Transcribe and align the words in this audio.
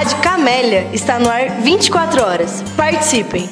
Rádio 0.00 0.22
Camélia 0.22 0.90
está 0.94 1.18
no 1.18 1.28
ar 1.28 1.60
24 1.60 2.22
horas. 2.22 2.62
Participem! 2.74 3.46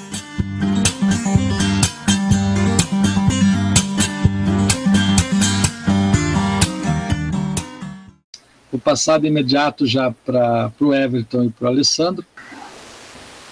Vou 8.72 8.80
passar 8.80 9.20
de 9.20 9.26
imediato 9.26 9.86
já 9.86 10.10
para 10.24 10.72
o 10.80 10.94
Everton 10.94 11.44
e 11.44 11.50
para 11.50 11.66
o 11.66 11.68
Alessandro. 11.68 12.24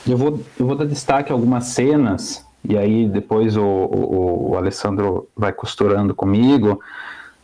Eu 0.08 0.16
vou, 0.16 0.42
eu 0.58 0.66
vou 0.66 0.74
dar 0.74 0.86
destaque 0.86 1.30
a 1.30 1.34
algumas 1.34 1.66
cenas, 1.66 2.46
e 2.66 2.78
aí 2.78 3.06
depois 3.06 3.58
o, 3.58 3.62
o, 3.62 4.52
o 4.52 4.56
Alessandro 4.56 5.28
vai 5.36 5.52
costurando 5.52 6.14
comigo, 6.14 6.80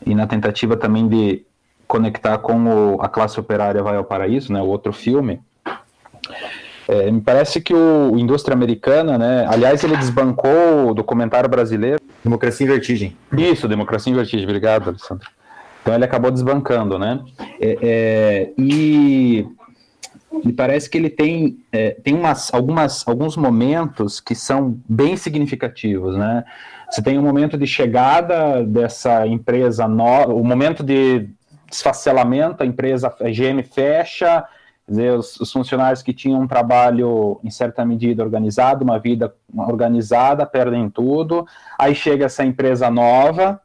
e 0.07 0.15
na 0.15 0.27
tentativa 0.27 0.79
também 0.79 1.07
de 1.07 1.45
conectar 1.93 2.39
com 2.39 2.95
o, 2.95 3.03
A 3.03 3.09
Classe 3.09 3.39
Operária 3.39 3.83
Vai 3.83 3.97
ao 3.97 4.05
Paraíso, 4.05 4.51
né, 4.51 4.63
o 4.63 4.67
outro 4.67 4.95
filme. 4.95 5.41
É, 6.89 7.11
me 7.11 7.21
parece 7.21 7.61
que 7.61 7.75
o, 7.75 8.13
o 8.13 8.19
Indústria 8.19 8.55
Americana, 8.55 9.19
né, 9.19 9.47
aliás, 9.47 9.85
ele 9.85 9.95
desbancou 9.99 10.89
o 10.89 10.95
documentário 10.95 11.51
brasileiro. 11.51 12.01
Democracia 12.25 12.65
em 12.65 12.71
Vertigem. 12.71 13.15
Isso, 13.37 13.69
Democracia 13.69 14.11
em 14.11 14.17
Vertigem, 14.17 14.45
obrigado, 14.45 14.89
Alessandro. 14.89 15.29
Então 15.83 15.95
ele 15.95 16.05
acabou 16.05 16.31
desbancando, 16.31 16.99
né? 16.99 17.21
É, 17.61 17.79
é, 17.83 18.53
e 18.57 19.47
me 20.43 20.53
parece 20.55 20.89
que 20.89 20.97
ele 20.97 21.11
tem, 21.11 21.59
é, 21.71 21.91
tem 22.03 22.15
umas, 22.15 22.55
algumas, 22.55 23.07
alguns 23.07 23.37
momentos 23.37 24.19
que 24.19 24.35
são 24.35 24.79
bem 24.89 25.15
significativos, 25.15 26.17
né? 26.17 26.43
Você 26.91 27.03
tem 27.03 27.19
o 27.19 27.21
um 27.21 27.25
momento 27.25 27.59
de 27.59 27.67
chegada 27.67 28.63
dessa 28.65 29.27
empresa 29.27 29.87
nova, 29.87 30.33
o 30.33 30.43
momento 30.43 30.83
de 30.83 31.29
desfacelamento, 31.73 32.63
a 32.63 32.67
empresa 32.67 33.09
a 33.09 33.31
GM 33.31 33.63
fecha, 33.63 34.47
dizer, 34.87 35.15
os, 35.15 35.41
os, 35.41 35.51
funcionários 35.51 36.03
que 36.03 36.13
tinham 36.13 36.43
um 36.43 36.47
trabalho 36.47 37.41
em 37.43 37.51
certa 37.51 37.85
medida 37.85 38.23
organizado, 38.23 38.85
uma 38.85 38.99
vida 38.99 39.35
organizada, 39.57 40.45
perdem 40.45 40.91
tudo. 40.91 41.47
Aí 41.79 41.95
chega 41.95 42.27
essa 42.27 42.45
empresa 42.45 42.91
nova, 42.91 43.61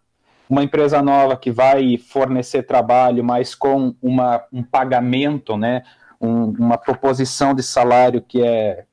uma 0.49 0.63
empresa 0.63 1.01
nova 1.01 1.35
que 1.35 1.51
vai 1.51 1.97
fornecer 1.97 2.63
trabalho, 2.63 3.23
mas 3.23 3.53
com 3.53 3.93
uma, 4.01 4.41
um 4.53 4.63
pagamento, 4.63 5.57
né, 5.57 5.83
um, 6.19 6.45
uma 6.51 6.77
proposição 6.77 7.53
de 7.53 7.61
salário 7.61 8.21
que 8.21 8.41
é 8.41 8.85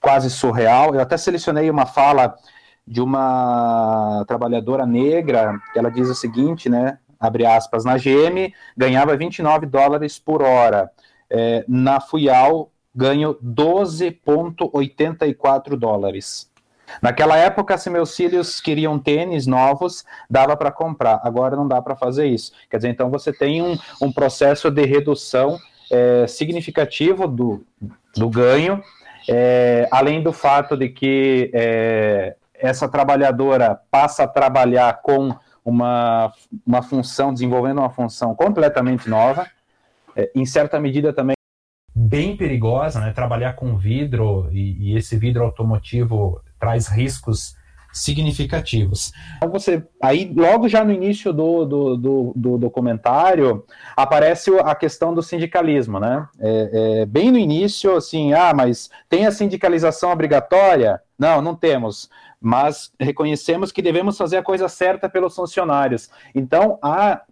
quase 0.00 0.28
surreal. 0.28 0.92
Eu 0.94 1.00
até 1.00 1.16
selecionei 1.16 1.70
uma 1.70 1.86
fala 1.86 2.34
de 2.86 3.00
uma 3.00 4.24
trabalhadora 4.26 4.86
negra, 4.86 5.60
que 5.72 5.78
ela 5.78 5.90
diz 5.90 6.08
o 6.08 6.14
seguinte, 6.14 6.68
né, 6.68 6.98
abre 7.18 7.46
aspas, 7.46 7.84
na 7.84 7.96
GM 7.96 8.52
ganhava 8.76 9.16
29 9.16 9.66
dólares 9.66 10.18
por 10.18 10.42
hora, 10.42 10.90
é, 11.30 11.64
na 11.68 12.00
Fuyal 12.00 12.72
ganho 12.94 13.36
12,84 13.44 15.76
dólares. 15.76 16.50
Naquela 17.02 17.36
época, 17.36 17.76
se 17.76 17.90
meus 17.90 18.16
filhos 18.16 18.60
queriam 18.60 18.96
tênis 18.98 19.46
novos, 19.46 20.04
dava 20.30 20.56
para 20.56 20.70
comprar. 20.70 21.20
Agora 21.22 21.54
não 21.56 21.68
dá 21.68 21.82
para 21.82 21.96
fazer 21.96 22.26
isso. 22.26 22.52
Quer 22.70 22.78
dizer, 22.78 22.88
então 22.88 23.10
você 23.10 23.30
tem 23.32 23.60
um, 23.60 23.76
um 24.00 24.12
processo 24.12 24.70
de 24.70 24.86
redução 24.86 25.58
é, 25.90 26.26
significativo 26.26 27.26
do, 27.26 27.66
do 28.16 28.30
ganho, 28.30 28.82
é, 29.28 29.88
além 29.90 30.22
do 30.22 30.32
fato 30.32 30.76
de 30.76 30.88
que 30.88 31.50
é, 31.52 32.36
essa 32.54 32.88
trabalhadora 32.88 33.80
passa 33.90 34.24
a 34.24 34.28
trabalhar 34.28 35.00
com 35.02 35.34
uma, 35.66 36.32
uma 36.64 36.80
função, 36.80 37.34
desenvolvendo 37.34 37.78
uma 37.78 37.90
função 37.90 38.34
completamente 38.36 39.10
nova, 39.10 39.46
é, 40.14 40.30
em 40.34 40.46
certa 40.46 40.78
medida 40.78 41.12
também 41.12 41.34
bem 41.92 42.36
perigosa, 42.36 43.00
né? 43.00 43.10
Trabalhar 43.12 43.54
com 43.54 43.76
vidro 43.76 44.48
e, 44.52 44.92
e 44.92 44.96
esse 44.96 45.16
vidro 45.16 45.42
automotivo 45.42 46.40
traz 46.60 46.86
riscos 46.86 47.56
significativos. 47.92 49.10
Então 49.38 49.50
você, 49.50 49.82
aí 50.02 50.30
logo 50.36 50.68
já 50.68 50.84
no 50.84 50.92
início 50.92 51.32
do, 51.32 51.64
do, 51.64 51.96
do, 51.96 52.32
do 52.36 52.58
documentário 52.58 53.64
aparece 53.96 54.50
a 54.60 54.74
questão 54.74 55.14
do 55.14 55.22
sindicalismo, 55.22 55.98
né? 55.98 56.28
É, 56.38 57.00
é, 57.00 57.06
bem 57.06 57.32
no 57.32 57.38
início, 57.38 57.96
assim, 57.96 58.34
ah, 58.34 58.52
mas 58.54 58.90
tem 59.08 59.26
a 59.26 59.32
sindicalização 59.32 60.12
obrigatória? 60.12 61.00
Não, 61.18 61.40
não 61.40 61.54
temos. 61.54 62.10
Mas 62.40 62.92
reconhecemos 63.00 63.72
que 63.72 63.82
devemos 63.82 64.16
fazer 64.16 64.36
a 64.36 64.42
coisa 64.42 64.68
certa 64.68 65.08
pelos 65.08 65.34
funcionários. 65.34 66.10
Então, 66.34 66.78
a, 66.82 67.22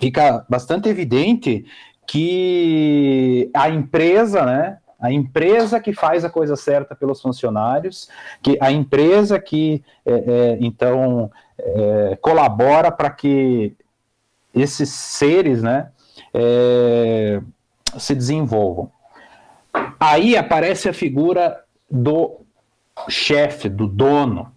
fica 0.00 0.44
bastante 0.48 0.88
evidente 0.88 1.64
que 2.06 3.50
a 3.54 3.68
empresa, 3.68 4.44
né, 4.44 4.78
a 5.00 5.10
empresa 5.10 5.80
que 5.80 5.92
faz 5.92 6.24
a 6.24 6.30
coisa 6.30 6.56
certa 6.56 6.94
pelos 6.94 7.22
funcionários, 7.22 8.08
que 8.42 8.58
a 8.60 8.70
empresa 8.70 9.38
que 9.40 9.82
é, 10.04 10.12
é, 10.12 10.58
então 10.60 11.30
é, 11.58 12.18
colabora 12.20 12.90
para 12.92 13.10
que 13.10 13.74
esses 14.54 14.90
seres, 14.90 15.62
né, 15.62 15.90
é, 16.34 17.40
se 17.98 18.14
desenvolvam. 18.14 18.90
Aí 19.98 20.36
aparece 20.36 20.88
a 20.88 20.92
figura 20.92 21.62
do 21.90 22.40
chefe, 23.08 23.68
do 23.68 23.86
dono. 23.86 24.52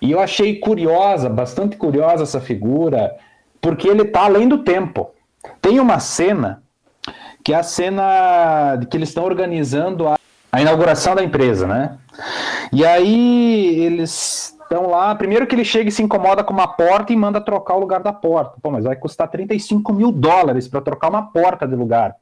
E 0.00 0.12
eu 0.12 0.20
achei 0.20 0.58
curiosa, 0.58 1.28
bastante 1.28 1.76
curiosa 1.76 2.22
essa 2.22 2.40
figura, 2.40 3.14
porque 3.60 3.88
ele 3.88 4.02
está 4.02 4.24
além 4.24 4.48
do 4.48 4.58
tempo. 4.58 5.10
Tem 5.60 5.78
uma 5.78 5.98
cena 5.98 6.62
que 7.42 7.52
é 7.52 7.56
a 7.56 7.62
cena 7.62 8.78
que 8.90 8.96
eles 8.96 9.08
estão 9.08 9.24
organizando 9.24 10.08
a, 10.08 10.18
a 10.52 10.60
inauguração 10.60 11.14
da 11.14 11.22
empresa, 11.22 11.66
né? 11.66 11.98
E 12.72 12.84
aí 12.84 13.80
eles 13.80 14.56
estão 14.62 14.88
lá, 14.88 15.14
primeiro 15.14 15.46
que 15.46 15.54
ele 15.54 15.64
chega 15.64 15.88
e 15.88 15.92
se 15.92 16.02
incomoda 16.02 16.44
com 16.44 16.52
uma 16.52 16.68
porta 16.68 17.12
e 17.12 17.16
manda 17.16 17.40
trocar 17.40 17.74
o 17.74 17.80
lugar 17.80 18.00
da 18.00 18.12
porta. 18.12 18.56
Pô, 18.62 18.70
mas 18.70 18.84
vai 18.84 18.94
custar 18.94 19.28
35 19.28 19.92
mil 19.92 20.12
dólares 20.12 20.68
para 20.68 20.80
trocar 20.80 21.08
uma 21.08 21.30
porta 21.32 21.66
de 21.66 21.74
lugar. 21.74 22.14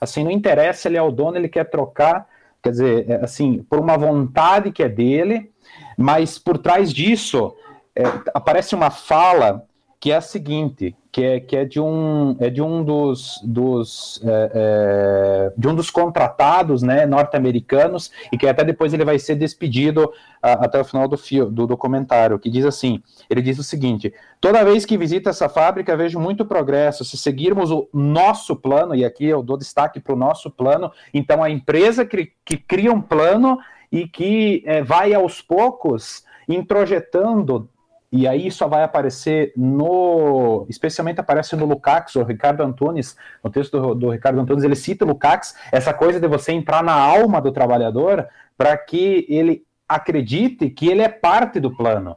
Assim, 0.00 0.22
não 0.22 0.30
interessa, 0.30 0.88
ele 0.88 0.96
é 0.96 1.02
o 1.02 1.10
dono, 1.10 1.36
ele 1.36 1.48
quer 1.48 1.64
trocar, 1.64 2.26
quer 2.62 2.70
dizer, 2.70 3.10
é, 3.10 3.24
assim, 3.24 3.62
por 3.68 3.78
uma 3.78 3.96
vontade 3.96 4.72
que 4.72 4.82
é 4.82 4.88
dele, 4.88 5.50
mas 5.96 6.38
por 6.38 6.58
trás 6.58 6.92
disso 6.92 7.54
é, 7.94 8.02
aparece 8.34 8.74
uma 8.74 8.90
fala 8.90 9.65
que 9.98 10.12
é 10.12 10.16
a 10.16 10.20
seguinte, 10.20 10.94
que 11.10 11.24
é, 11.24 11.40
que 11.40 11.56
é 11.56 11.64
de 11.64 11.80
um 11.80 12.36
é 12.38 12.50
de 12.50 12.60
um 12.60 12.84
dos, 12.84 13.40
dos 13.42 14.20
é, 14.22 14.50
é, 14.54 15.52
de 15.56 15.66
um 15.66 15.74
dos 15.74 15.90
contratados 15.90 16.82
né, 16.82 17.06
norte-americanos 17.06 18.10
e 18.30 18.36
que 18.36 18.46
até 18.46 18.62
depois 18.62 18.92
ele 18.92 19.04
vai 19.04 19.18
ser 19.18 19.34
despedido 19.36 20.12
a, 20.42 20.52
até 20.52 20.78
o 20.78 20.84
final 20.84 21.08
do, 21.08 21.16
fio, 21.16 21.46
do 21.46 21.66
documentário 21.66 22.38
que 22.38 22.50
diz 22.50 22.66
assim 22.66 23.02
ele 23.30 23.40
diz 23.40 23.58
o 23.58 23.62
seguinte 23.62 24.12
toda 24.42 24.62
vez 24.62 24.84
que 24.84 24.98
visito 24.98 25.30
essa 25.30 25.48
fábrica 25.48 25.96
vejo 25.96 26.20
muito 26.20 26.44
progresso. 26.44 27.02
Se 27.02 27.16
seguirmos 27.16 27.70
o 27.70 27.88
nosso 27.94 28.54
plano 28.54 28.94
e 28.94 29.02
aqui 29.02 29.24
eu 29.24 29.42
dou 29.42 29.56
destaque 29.56 29.98
para 29.98 30.12
o 30.12 30.18
nosso 30.18 30.50
plano 30.50 30.92
então 31.14 31.42
a 31.42 31.48
empresa 31.48 32.04
que, 32.04 32.30
que 32.44 32.58
cria 32.58 32.92
um 32.92 33.00
plano 33.00 33.58
e 33.90 34.06
que 34.06 34.62
é, 34.66 34.82
vai 34.82 35.14
aos 35.14 35.40
poucos 35.40 36.24
introjetando 36.46 37.70
e 38.10 38.26
aí 38.26 38.50
só 38.50 38.68
vai 38.68 38.82
aparecer 38.82 39.52
no. 39.56 40.66
Especialmente 40.68 41.20
aparece 41.20 41.56
no 41.56 41.66
Lukács, 41.66 42.14
o 42.16 42.22
Ricardo 42.22 42.62
Antunes, 42.62 43.16
no 43.42 43.50
texto 43.50 43.80
do, 43.80 43.94
do 43.94 44.10
Ricardo 44.10 44.40
Antunes, 44.40 44.64
ele 44.64 44.76
cita 44.76 45.04
o 45.04 45.08
Lukács, 45.08 45.54
essa 45.72 45.92
coisa 45.92 46.20
de 46.20 46.28
você 46.28 46.52
entrar 46.52 46.82
na 46.82 46.94
alma 46.94 47.40
do 47.40 47.52
trabalhador 47.52 48.28
para 48.56 48.76
que 48.76 49.26
ele 49.28 49.64
acredite 49.88 50.70
que 50.70 50.88
ele 50.88 51.02
é 51.02 51.08
parte 51.08 51.60
do 51.60 51.74
plano. 51.74 52.16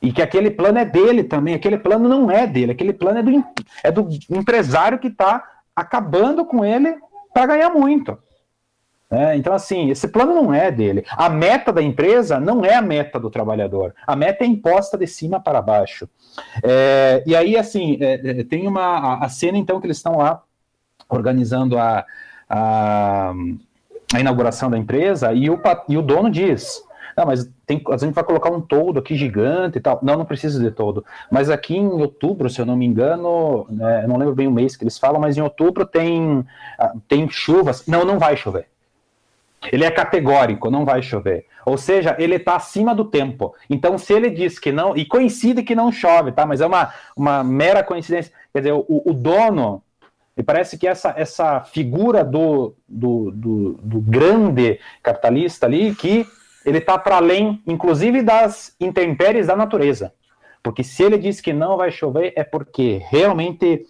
E 0.00 0.12
que 0.12 0.20
aquele 0.20 0.50
plano 0.50 0.78
é 0.78 0.84
dele 0.84 1.24
também. 1.24 1.54
Aquele 1.54 1.78
plano 1.78 2.08
não 2.08 2.30
é 2.30 2.46
dele, 2.46 2.72
aquele 2.72 2.92
plano 2.92 3.18
é 3.18 3.22
do, 3.22 3.44
é 3.84 3.90
do 3.90 4.08
empresário 4.30 4.98
que 4.98 5.08
está 5.08 5.42
acabando 5.74 6.44
com 6.44 6.64
ele 6.64 6.96
para 7.32 7.46
ganhar 7.46 7.70
muito. 7.70 8.18
É, 9.12 9.36
então, 9.36 9.52
assim, 9.52 9.90
esse 9.90 10.08
plano 10.08 10.34
não 10.34 10.54
é 10.54 10.70
dele. 10.70 11.04
A 11.10 11.28
meta 11.28 11.70
da 11.70 11.82
empresa 11.82 12.40
não 12.40 12.64
é 12.64 12.74
a 12.74 12.80
meta 12.80 13.20
do 13.20 13.28
trabalhador. 13.28 13.94
A 14.06 14.16
meta 14.16 14.42
é 14.42 14.46
imposta 14.46 14.96
de 14.96 15.06
cima 15.06 15.38
para 15.38 15.60
baixo. 15.60 16.08
É, 16.62 17.22
e 17.26 17.36
aí, 17.36 17.54
assim, 17.58 17.98
é, 18.00 18.40
é 18.40 18.44
tem 18.44 18.66
uma 18.66 18.82
a, 18.82 19.26
a, 19.26 19.28
cena, 19.28 19.58
então, 19.58 19.78
que 19.78 19.86
eles 19.86 19.98
estão 19.98 20.16
lá 20.16 20.42
organizando 21.10 21.76
a, 21.76 22.06
a, 22.48 23.34
a 24.14 24.20
inauguração 24.20 24.70
da 24.70 24.78
empresa 24.78 25.30
e 25.34 25.50
o, 25.50 25.60
e 25.90 25.98
o 25.98 26.02
dono 26.02 26.30
diz. 26.30 26.82
Não, 27.14 27.26
mas 27.26 27.46
tem, 27.66 27.82
a 27.90 27.96
gente 27.98 28.14
vai 28.14 28.24
colocar 28.24 28.50
um 28.50 28.62
todo 28.62 28.98
aqui 28.98 29.14
gigante 29.14 29.76
e 29.76 29.80
tal. 29.82 30.00
Não, 30.02 30.16
não 30.16 30.24
precisa 30.24 30.58
de 30.58 30.70
todo. 30.70 31.04
Mas 31.30 31.50
aqui 31.50 31.76
em 31.76 31.86
outubro, 31.86 32.48
se 32.48 32.62
eu 32.62 32.64
não 32.64 32.76
me 32.76 32.86
engano, 32.86 33.66
né, 33.68 34.06
não 34.06 34.16
lembro 34.16 34.34
bem 34.34 34.46
o 34.46 34.50
mês 34.50 34.74
que 34.74 34.84
eles 34.84 34.96
falam, 34.96 35.20
mas 35.20 35.36
em 35.36 35.42
outubro 35.42 35.84
tem, 35.84 36.42
ah, 36.78 36.94
tem 37.06 37.28
chuvas. 37.28 37.86
Não, 37.86 38.06
não 38.06 38.18
vai 38.18 38.38
chover. 38.38 38.72
Ele 39.70 39.84
é 39.84 39.90
categórico, 39.90 40.70
não 40.70 40.84
vai 40.84 41.02
chover. 41.02 41.46
Ou 41.64 41.76
seja, 41.78 42.16
ele 42.18 42.36
está 42.36 42.56
acima 42.56 42.94
do 42.94 43.04
tempo. 43.04 43.54
Então, 43.70 43.96
se 43.96 44.12
ele 44.12 44.30
diz 44.30 44.58
que 44.58 44.72
não, 44.72 44.96
e 44.96 45.04
coincide 45.04 45.62
que 45.62 45.74
não 45.74 45.92
chove, 45.92 46.32
tá? 46.32 46.44
Mas 46.44 46.60
é 46.60 46.66
uma, 46.66 46.92
uma 47.16 47.44
mera 47.44 47.84
coincidência. 47.84 48.32
Quer 48.52 48.60
dizer, 48.60 48.72
o, 48.72 48.84
o 48.88 49.12
dono 49.12 49.82
Me 50.36 50.42
parece 50.42 50.78
que 50.78 50.88
essa, 50.88 51.14
essa 51.16 51.60
figura 51.60 52.24
do, 52.24 52.74
do, 52.88 53.30
do, 53.30 53.72
do 53.82 54.00
grande 54.00 54.80
capitalista 55.02 55.66
ali, 55.66 55.94
que 55.94 56.26
ele 56.64 56.78
está 56.78 56.98
para 56.98 57.16
além, 57.16 57.62
inclusive, 57.66 58.22
das 58.22 58.74
intempéries 58.80 59.46
da 59.46 59.56
natureza. 59.56 60.12
Porque 60.62 60.82
se 60.82 61.02
ele 61.02 61.18
diz 61.18 61.40
que 61.40 61.52
não 61.52 61.76
vai 61.76 61.90
chover, 61.90 62.32
é 62.36 62.44
porque 62.44 63.02
realmente 63.10 63.84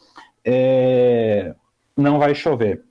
é, 0.44 1.54
não 1.96 2.18
vai 2.18 2.34
chover. 2.34 2.82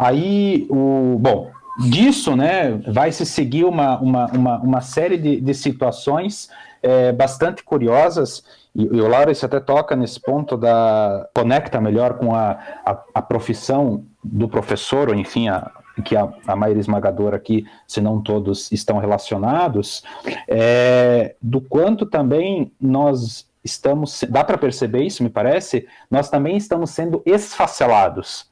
Aí, 0.00 0.66
o, 0.70 1.18
bom, 1.20 1.50
disso, 1.78 2.34
né, 2.34 2.70
vai 2.88 3.12
se 3.12 3.26
seguir 3.26 3.66
uma, 3.66 3.98
uma, 3.98 4.26
uma, 4.32 4.58
uma 4.60 4.80
série 4.80 5.18
de, 5.18 5.38
de 5.42 5.52
situações 5.52 6.48
é, 6.82 7.12
bastante 7.12 7.62
curiosas, 7.62 8.42
e, 8.74 8.82
e 8.82 9.00
o 9.00 9.06
Laurence 9.06 9.44
até 9.44 9.60
toca 9.60 9.94
nesse 9.94 10.18
ponto 10.18 10.56
da. 10.56 11.28
conecta 11.34 11.78
melhor 11.82 12.14
com 12.14 12.34
a, 12.34 12.52
a, 12.82 12.98
a 13.16 13.20
profissão 13.20 14.02
do 14.24 14.48
professor, 14.48 15.10
ou 15.10 15.14
enfim, 15.14 15.50
a, 15.50 15.70
que 16.02 16.16
a, 16.16 16.32
a 16.46 16.56
maioria 16.56 16.80
esmagadora 16.80 17.36
aqui, 17.36 17.66
se 17.86 18.00
não 18.00 18.22
todos, 18.22 18.72
estão 18.72 18.96
relacionados, 18.96 20.02
é, 20.48 21.34
do 21.42 21.60
quanto 21.60 22.06
também 22.06 22.72
nós 22.80 23.46
estamos, 23.62 24.24
dá 24.30 24.42
para 24.42 24.56
perceber 24.56 25.02
isso, 25.02 25.22
me 25.22 25.28
parece, 25.28 25.86
nós 26.10 26.30
também 26.30 26.56
estamos 26.56 26.88
sendo 26.88 27.22
esfacelados. 27.26 28.48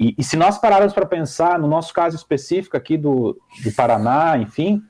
E, 0.00 0.14
e 0.16 0.24
se 0.24 0.34
nós 0.34 0.56
pararmos 0.56 0.94
para 0.94 1.04
pensar, 1.04 1.58
no 1.58 1.68
nosso 1.68 1.92
caso 1.92 2.16
específico 2.16 2.74
aqui 2.74 2.96
do, 2.96 3.38
do 3.62 3.70
Paraná, 3.72 4.38
enfim, 4.38 4.82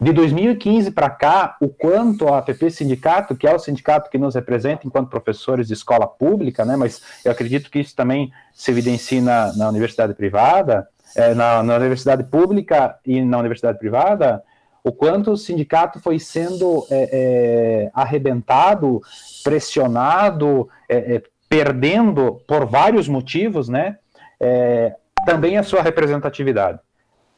de 0.00 0.10
2015 0.10 0.90
para 0.90 1.10
cá, 1.10 1.54
o 1.60 1.68
quanto 1.68 2.26
a 2.28 2.38
APP 2.38 2.70
Sindicato, 2.70 3.36
que 3.36 3.46
é 3.46 3.54
o 3.54 3.58
sindicato 3.58 4.08
que 4.08 4.16
nos 4.16 4.34
representa 4.34 4.86
enquanto 4.86 5.10
professores 5.10 5.68
de 5.68 5.74
escola 5.74 6.06
pública, 6.06 6.64
né, 6.64 6.76
mas 6.76 7.02
eu 7.22 7.30
acredito 7.30 7.70
que 7.70 7.78
isso 7.78 7.94
também 7.94 8.32
se 8.54 8.70
evidencia 8.70 9.20
na, 9.20 9.52
na 9.54 9.68
universidade 9.68 10.14
privada, 10.14 10.88
é, 11.14 11.34
na, 11.34 11.62
na, 11.62 11.76
universidade 11.76 12.24
pública 12.24 12.98
e 13.04 13.20
na 13.22 13.38
universidade 13.38 13.78
privada, 13.78 14.42
o 14.82 14.90
quanto 14.90 15.32
o 15.32 15.36
sindicato 15.36 16.00
foi 16.00 16.18
sendo 16.18 16.86
é, 16.90 17.08
é, 17.12 17.90
arrebentado, 17.94 19.00
pressionado, 19.44 20.68
é, 20.88 21.22
perdendo 21.48 22.40
por 22.48 22.66
vários 22.66 23.06
motivos, 23.06 23.68
né, 23.68 23.98
é, 24.44 24.94
também 25.24 25.56
a 25.56 25.62
sua 25.62 25.80
representatividade. 25.80 26.78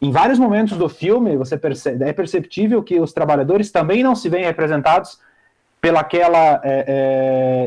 Em 0.02 0.10
vários 0.10 0.38
momentos 0.38 0.76
do 0.76 0.88
filme, 0.88 1.36
você 1.36 1.56
percebe, 1.56 2.04
é 2.04 2.12
perceptível 2.12 2.82
que 2.82 3.00
os 3.00 3.12
trabalhadores 3.12 3.70
também 3.70 4.02
não 4.02 4.14
se 4.14 4.28
veem 4.28 4.44
representados 4.44 5.18
pelaquela 5.80 6.60
é, 6.64 6.84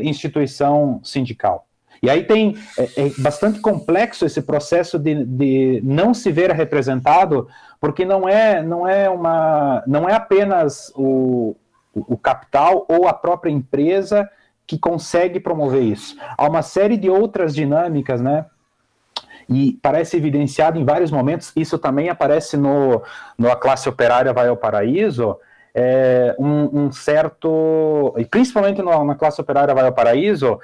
instituição 0.04 1.00
sindical. 1.02 1.66
E 2.02 2.08
aí 2.08 2.24
tem 2.24 2.56
é, 2.78 2.82
é, 2.82 3.10
bastante 3.18 3.60
complexo 3.60 4.24
esse 4.24 4.42
processo 4.42 4.98
de, 4.98 5.24
de 5.24 5.80
não 5.84 6.14
se 6.14 6.30
ver 6.30 6.50
representado, 6.52 7.48
porque 7.80 8.04
não 8.04 8.28
é 8.28 8.62
não 8.62 8.86
é 8.86 9.08
uma 9.08 9.82
não 9.86 10.08
é 10.08 10.14
apenas 10.14 10.92
o, 10.94 11.56
o 11.94 12.16
capital 12.16 12.86
ou 12.88 13.08
a 13.08 13.12
própria 13.12 13.50
empresa 13.50 14.28
que 14.66 14.78
consegue 14.78 15.40
promover 15.40 15.82
isso. 15.82 16.16
Há 16.38 16.48
uma 16.48 16.62
série 16.62 16.96
de 16.96 17.10
outras 17.10 17.54
dinâmicas, 17.54 18.20
né? 18.20 18.46
E 19.50 19.72
parece 19.82 20.16
evidenciado 20.16 20.78
em 20.78 20.84
vários 20.84 21.10
momentos, 21.10 21.52
isso 21.56 21.76
também 21.76 22.08
aparece 22.08 22.56
no, 22.56 23.02
no 23.36 23.50
A 23.50 23.56
Classe 23.56 23.88
Operária 23.88 24.32
Vai 24.32 24.46
ao 24.46 24.56
Paraíso, 24.56 25.36
é, 25.74 26.36
um, 26.38 26.84
um, 26.84 26.92
certo, 26.92 28.14
e 28.16 28.24
principalmente 28.24 28.80
no, 28.80 29.04
na 29.04 29.16
Classe 29.16 29.40
Operária 29.40 29.74
Vai 29.74 29.86
ao 29.86 29.92
Paraíso, 29.92 30.60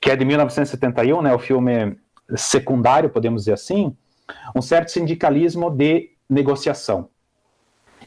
que 0.00 0.10
é 0.10 0.16
de 0.16 0.24
1971, 0.24 1.20
né, 1.20 1.34
o 1.34 1.38
filme 1.38 1.98
secundário, 2.34 3.10
podemos 3.10 3.42
dizer 3.42 3.52
assim, 3.52 3.94
um 4.54 4.62
certo 4.62 4.90
sindicalismo 4.90 5.70
de 5.70 6.10
negociação, 6.28 7.10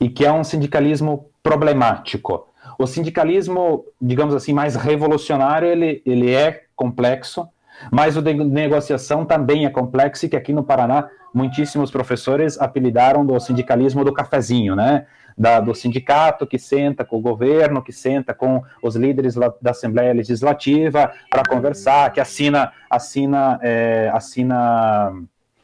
e 0.02 0.10
que 0.10 0.26
é 0.26 0.32
um 0.32 0.44
sindicalismo 0.44 1.30
problemático. 1.44 2.48
O 2.80 2.88
sindicalismo, 2.88 3.86
digamos 4.02 4.34
assim, 4.34 4.54
mais 4.54 4.76
revolucionário, 4.76 5.68
ele, 5.68 6.02
ele 6.04 6.34
é 6.34 6.64
complexo, 6.76 7.48
mas 7.92 8.18
o 8.18 8.22
de 8.22 8.34
negociação 8.34 9.26
também 9.26 9.66
é 9.66 9.70
complexo 9.70 10.26
e 10.26 10.30
que 10.30 10.36
aqui 10.36 10.54
no 10.54 10.64
Paraná 10.64 11.08
muitíssimos 11.34 11.92
professores 11.92 12.60
apelidaram 12.60 13.26
do 13.26 13.40
sindicalismo 13.40 14.04
do 14.04 14.14
cafezinho, 14.14 14.76
né? 14.76 15.06
Da, 15.38 15.62
do 15.62 15.74
sindicato 15.74 16.46
que 16.46 16.60
senta 16.60 17.06
com 17.06 17.18
o 17.18 17.22
governo, 17.22 17.82
que 17.82 17.94
senta 17.94 18.34
com 18.34 18.62
os 18.84 18.96
líderes 18.98 19.36
da 19.36 19.72
Assembleia 19.72 20.14
Legislativa 20.14 21.14
para 21.30 21.44
conversar, 21.48 22.12
que 22.12 22.20
assina, 22.20 22.74
assina, 22.90 23.58
é, 23.62 24.12
assina 24.14 25.14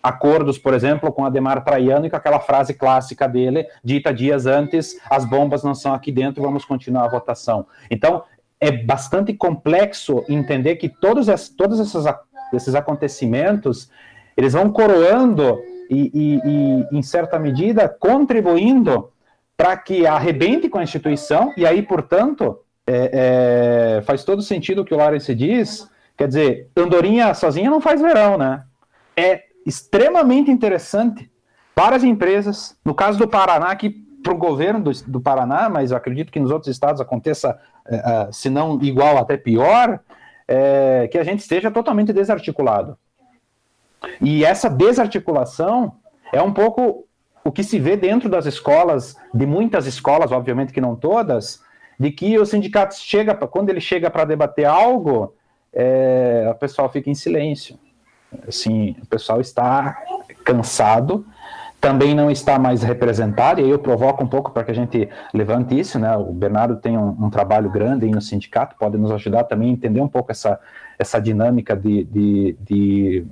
acordos, 0.05 0.59
por 0.59 0.75
exemplo, 0.75 1.11
com 1.11 1.25
Ademar 1.25 1.63
Traiano 1.63 2.05
e 2.05 2.09
com 2.11 2.15
aquela 2.15 2.39
frase 2.39 2.75
clássica 2.75 3.27
dele, 3.27 3.65
dita 3.83 4.13
dias 4.13 4.45
antes, 4.45 4.95
as 5.09 5.25
bombas 5.25 5.63
não 5.63 5.73
são 5.73 5.95
aqui 5.95 6.11
dentro, 6.11 6.43
vamos 6.43 6.63
continuar 6.63 7.05
a 7.05 7.09
votação. 7.09 7.65
Então, 7.89 8.23
é 8.59 8.71
bastante 8.71 9.33
complexo 9.33 10.23
entender 10.29 10.75
que 10.77 10.89
todos, 10.89 11.27
esses, 11.27 11.49
todos 11.49 11.79
esses, 11.79 12.05
esses 12.53 12.75
acontecimentos 12.75 13.89
eles 14.35 14.53
vão 14.53 14.69
coroando 14.69 15.59
e, 15.89 16.11
e, 16.13 16.41
e 16.91 16.97
em 16.97 17.01
certa 17.01 17.39
medida, 17.39 17.87
contribuindo 17.87 19.11
para 19.55 19.77
que 19.77 20.05
arrebente 20.05 20.67
com 20.67 20.77
a 20.77 20.83
instituição, 20.83 21.53
e 21.55 21.65
aí, 21.65 21.81
portanto, 21.81 22.59
é, 22.85 23.97
é, 23.97 24.01
faz 24.01 24.23
todo 24.23 24.41
sentido 24.41 24.81
o 24.81 24.85
que 24.85 24.93
o 24.93 24.97
Lawrence 24.97 25.33
diz, 25.33 25.89
quer 26.17 26.27
dizer, 26.27 26.69
andorinha 26.75 27.33
sozinha 27.33 27.69
não 27.69 27.79
faz 27.79 28.01
verão, 28.01 28.37
né? 28.37 28.63
É 29.15 29.43
extremamente 29.65 30.51
interessante 30.51 31.31
para 31.73 31.95
as 31.95 32.03
empresas, 32.03 32.77
no 32.83 32.93
caso 32.93 33.17
do 33.17 33.27
Paraná, 33.27 33.73
que 33.75 34.04
para 34.25 34.33
o 34.33 34.37
governo 34.37 34.79
do, 34.81 34.91
do, 35.03 35.21
Paraná, 35.21 35.69
mas 35.69 35.91
eu 35.91 35.97
acredito 35.97 36.31
que 36.31 36.39
nos 36.39 36.49
outros 36.49 36.71
estados 36.71 36.99
aconteça, 36.99 37.59
é, 37.87 37.95
é, 37.95 38.31
se 38.31 38.49
não 38.49 38.81
igual, 38.81 39.19
até 39.19 39.37
pior, 39.37 39.99
é, 40.47 41.07
que 41.11 41.19
a 41.19 41.23
gente 41.23 41.41
esteja 41.41 41.69
totalmente 41.69 42.11
desarticulado. 42.11 42.97
E 44.19 44.43
essa 44.43 44.67
desarticulação 44.67 45.93
é 46.33 46.41
um 46.41 46.51
pouco 46.51 47.05
o 47.43 47.51
que 47.51 47.63
se 47.63 47.77
vê 47.77 47.95
dentro 47.95 48.27
das 48.27 48.47
escolas, 48.47 49.15
de 49.31 49.45
muitas 49.45 49.85
escolas, 49.85 50.31
obviamente 50.31 50.73
que 50.73 50.81
não 50.81 50.95
todas, 50.95 51.61
de 51.99 52.09
que 52.09 52.39
o 52.39 52.45
sindicato 52.47 52.95
chega, 52.95 53.35
quando 53.35 53.69
ele 53.69 53.79
chega 53.79 54.09
para 54.09 54.25
debater 54.25 54.65
algo, 54.65 55.35
é, 55.71 56.47
o 56.49 56.55
pessoal 56.55 56.89
fica 56.89 57.11
em 57.11 57.15
silêncio. 57.15 57.77
Assim, 58.47 58.95
o 59.03 59.05
pessoal 59.05 59.39
está 59.39 59.95
cansado 60.43 61.23
também 61.85 62.15
não 62.15 62.31
está 62.31 62.57
mais 62.57 62.81
representado, 62.81 63.61
e 63.61 63.69
eu 63.69 63.77
provoco 63.77 64.23
um 64.23 64.27
pouco 64.27 64.49
para 64.49 64.63
que 64.63 64.71
a 64.71 64.73
gente 64.73 65.07
levante 65.31 65.79
isso, 65.79 65.99
né? 65.99 66.17
O 66.17 66.33
Bernardo 66.33 66.77
tem 66.77 66.97
um, 66.97 67.09
um, 67.09 67.29
trabalho 67.29 67.69
grande 67.69 68.05
aí 68.07 68.11
no 68.11 68.19
sindicato, 68.19 68.75
pode 68.75 68.97
nos 68.97 69.11
ajudar 69.11 69.43
também 69.43 69.69
a 69.69 69.73
entender 69.73 70.01
um 70.01 70.07
pouco 70.07 70.31
essa, 70.31 70.59
essa 70.97 71.21
dinâmica 71.21 71.75
de, 71.75 72.03
de, 72.05 72.57
de 72.59 73.25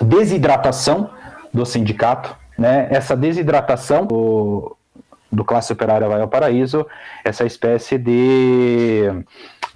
desidratação 0.00 1.10
do 1.52 1.66
sindicato, 1.66 2.36
né? 2.56 2.86
Essa 2.88 3.16
desidratação 3.16 4.06
do, 4.06 4.76
do 5.32 5.44
classe 5.44 5.72
operária 5.72 6.06
vai 6.06 6.20
ao 6.20 6.28
paraíso, 6.28 6.86
essa 7.24 7.44
espécie 7.44 7.98
de 7.98 9.10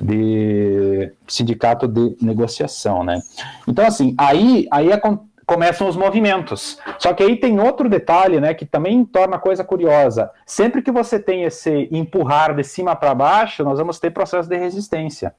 de 0.00 1.12
sindicato 1.26 1.88
de 1.88 2.16
negociação, 2.22 3.02
né? 3.02 3.20
Então 3.66 3.84
assim, 3.84 4.14
aí 4.16 4.68
aí 4.70 4.92
acontece 4.92 5.27
começam 5.48 5.88
os 5.88 5.96
movimentos. 5.96 6.78
Só 6.98 7.14
que 7.14 7.22
aí 7.22 7.34
tem 7.34 7.58
outro 7.58 7.88
detalhe, 7.88 8.38
né, 8.38 8.52
que 8.52 8.66
também 8.66 9.02
torna 9.02 9.36
a 9.36 9.40
coisa 9.40 9.64
curiosa. 9.64 10.30
Sempre 10.44 10.82
que 10.82 10.92
você 10.92 11.18
tem 11.18 11.44
esse 11.44 11.88
empurrar 11.90 12.54
de 12.54 12.62
cima 12.62 12.94
para 12.94 13.14
baixo, 13.14 13.64
nós 13.64 13.78
vamos 13.78 13.98
ter 13.98 14.10
processo 14.10 14.46
de 14.46 14.58
resistência. 14.58 15.34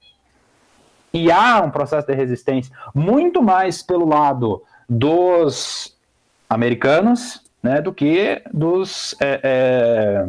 E 1.13 1.31
há 1.31 1.61
um 1.61 1.69
processo 1.69 2.07
de 2.07 2.13
resistência 2.15 2.75
muito 2.93 3.43
mais 3.43 3.83
pelo 3.83 4.07
lado 4.07 4.63
dos 4.89 5.95
americanos, 6.49 7.43
né, 7.61 7.79
do 7.79 7.93
que 7.93 8.41
dos 8.51 9.15
é, 9.21 9.39
é, 9.43 10.27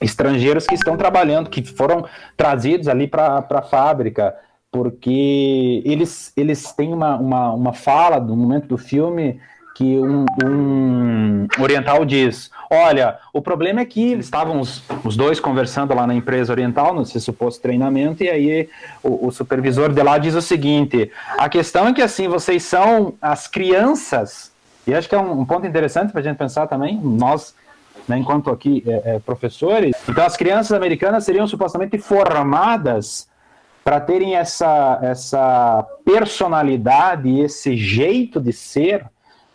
estrangeiros 0.00 0.68
que 0.68 0.76
estão 0.76 0.96
trabalhando, 0.96 1.50
que 1.50 1.64
foram 1.64 2.06
trazidos 2.36 2.86
ali 2.86 3.08
para 3.08 3.44
a 3.50 3.62
fábrica 3.62 4.36
porque 4.70 5.82
eles, 5.84 6.32
eles 6.36 6.72
têm 6.72 6.92
uma, 6.92 7.16
uma, 7.16 7.52
uma 7.52 7.72
fala 7.72 8.20
no 8.20 8.36
momento 8.36 8.68
do 8.68 8.78
filme 8.78 9.40
que 9.74 9.98
um, 9.98 10.26
um, 10.44 11.46
oriental 11.58 12.04
diz: 12.04 12.50
Olha, 12.70 13.18
o 13.32 13.40
problema 13.40 13.80
é 13.80 13.84
que 13.84 14.12
eles 14.12 14.26
estavam 14.26 14.60
os, 14.60 14.82
os 15.02 15.16
dois 15.16 15.40
conversando 15.40 15.94
lá 15.94 16.06
na 16.06 16.14
empresa 16.14 16.52
oriental, 16.52 16.94
nesse 16.94 17.20
suposto 17.20 17.62
treinamento, 17.62 18.22
e 18.22 18.28
aí 18.28 18.68
o, 19.02 19.28
o, 19.28 19.30
supervisor 19.30 19.92
de 19.92 20.02
lá 20.02 20.18
diz 20.18 20.34
o 20.34 20.42
seguinte: 20.42 21.10
a 21.38 21.48
questão 21.48 21.88
é 21.88 21.94
que 21.94 22.02
assim, 22.02 22.28
vocês 22.28 22.62
são 22.62 23.14
as 23.20 23.46
crianças, 23.46 24.52
e 24.86 24.94
acho 24.94 25.08
que 25.08 25.14
é 25.14 25.18
um, 25.18 25.40
um 25.40 25.44
ponto 25.46 25.66
interessante 25.66 26.12
para 26.12 26.20
a 26.20 26.24
gente 26.24 26.36
pensar 26.36 26.66
também, 26.66 27.00
nós. 27.02 27.58
Né, 28.08 28.18
enquanto 28.18 28.50
aqui 28.50 28.82
é, 28.86 29.16
é, 29.16 29.18
professores, 29.18 29.94
então 30.08 30.24
as 30.24 30.36
crianças 30.36 30.72
americanas 30.72 31.22
seriam 31.22 31.46
supostamente 31.46 31.98
formadas 31.98 33.28
para 33.90 33.98
terem 33.98 34.36
essa, 34.36 35.00
essa 35.02 35.84
personalidade, 36.04 37.40
esse 37.40 37.76
jeito 37.76 38.40
de 38.40 38.52
ser, 38.52 39.04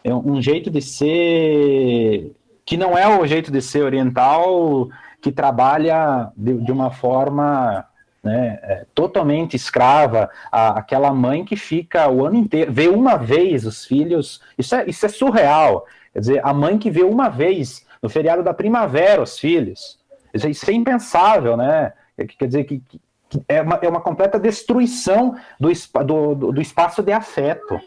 é 0.03 0.13
um 0.13 0.41
jeito 0.41 0.69
de 0.69 0.81
ser 0.81 2.33
que 2.65 2.75
não 2.75 2.97
é 2.97 3.07
o 3.07 3.25
jeito 3.25 3.49
de 3.49 3.61
ser 3.61 3.83
oriental 3.83 4.89
que 5.21 5.31
trabalha 5.31 6.33
de, 6.35 6.53
de 6.53 6.69
uma 6.69 6.91
forma 6.91 7.85
né, 8.21 8.59
é, 8.63 8.85
totalmente 8.93 9.55
escrava, 9.55 10.29
a, 10.51 10.79
aquela 10.79 11.13
mãe 11.13 11.45
que 11.45 11.55
fica 11.55 12.09
o 12.09 12.25
ano 12.25 12.35
inteiro, 12.35 12.73
vê 12.73 12.89
uma 12.89 13.15
vez 13.15 13.65
os 13.65 13.85
filhos, 13.85 14.41
isso 14.57 14.75
é, 14.75 14.83
isso 14.85 15.05
é 15.05 15.07
surreal. 15.07 15.85
Quer 16.11 16.19
dizer, 16.19 16.41
a 16.43 16.53
mãe 16.53 16.77
que 16.77 16.91
vê 16.91 17.03
uma 17.03 17.29
vez 17.29 17.85
no 18.03 18.09
feriado 18.09 18.43
da 18.43 18.53
primavera 18.53 19.21
os 19.21 19.39
filhos, 19.39 19.97
isso 20.33 20.69
é 20.69 20.73
impensável, 20.73 21.55
né? 21.55 21.93
Quer 22.37 22.47
dizer 22.47 22.65
que, 22.65 22.79
que 22.79 22.99
é, 23.47 23.61
uma, 23.61 23.79
é 23.81 23.89
uma 23.89 24.01
completa 24.01 24.39
destruição 24.39 25.35
do, 25.59 25.69
do, 26.03 26.51
do 26.53 26.61
espaço 26.61 27.01
de 27.01 27.11
afeto, 27.11 27.79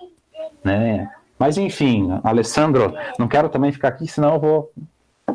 né? 0.65 1.09
Mas 1.39 1.57
enfim, 1.57 2.09
Alessandro, 2.25 2.95
não 3.19 3.29
quero 3.29 3.49
também 3.49 3.71
ficar 3.71 3.89
aqui, 3.89 4.09
senão 4.09 4.35
eu 4.35 4.41
vou 4.41 4.73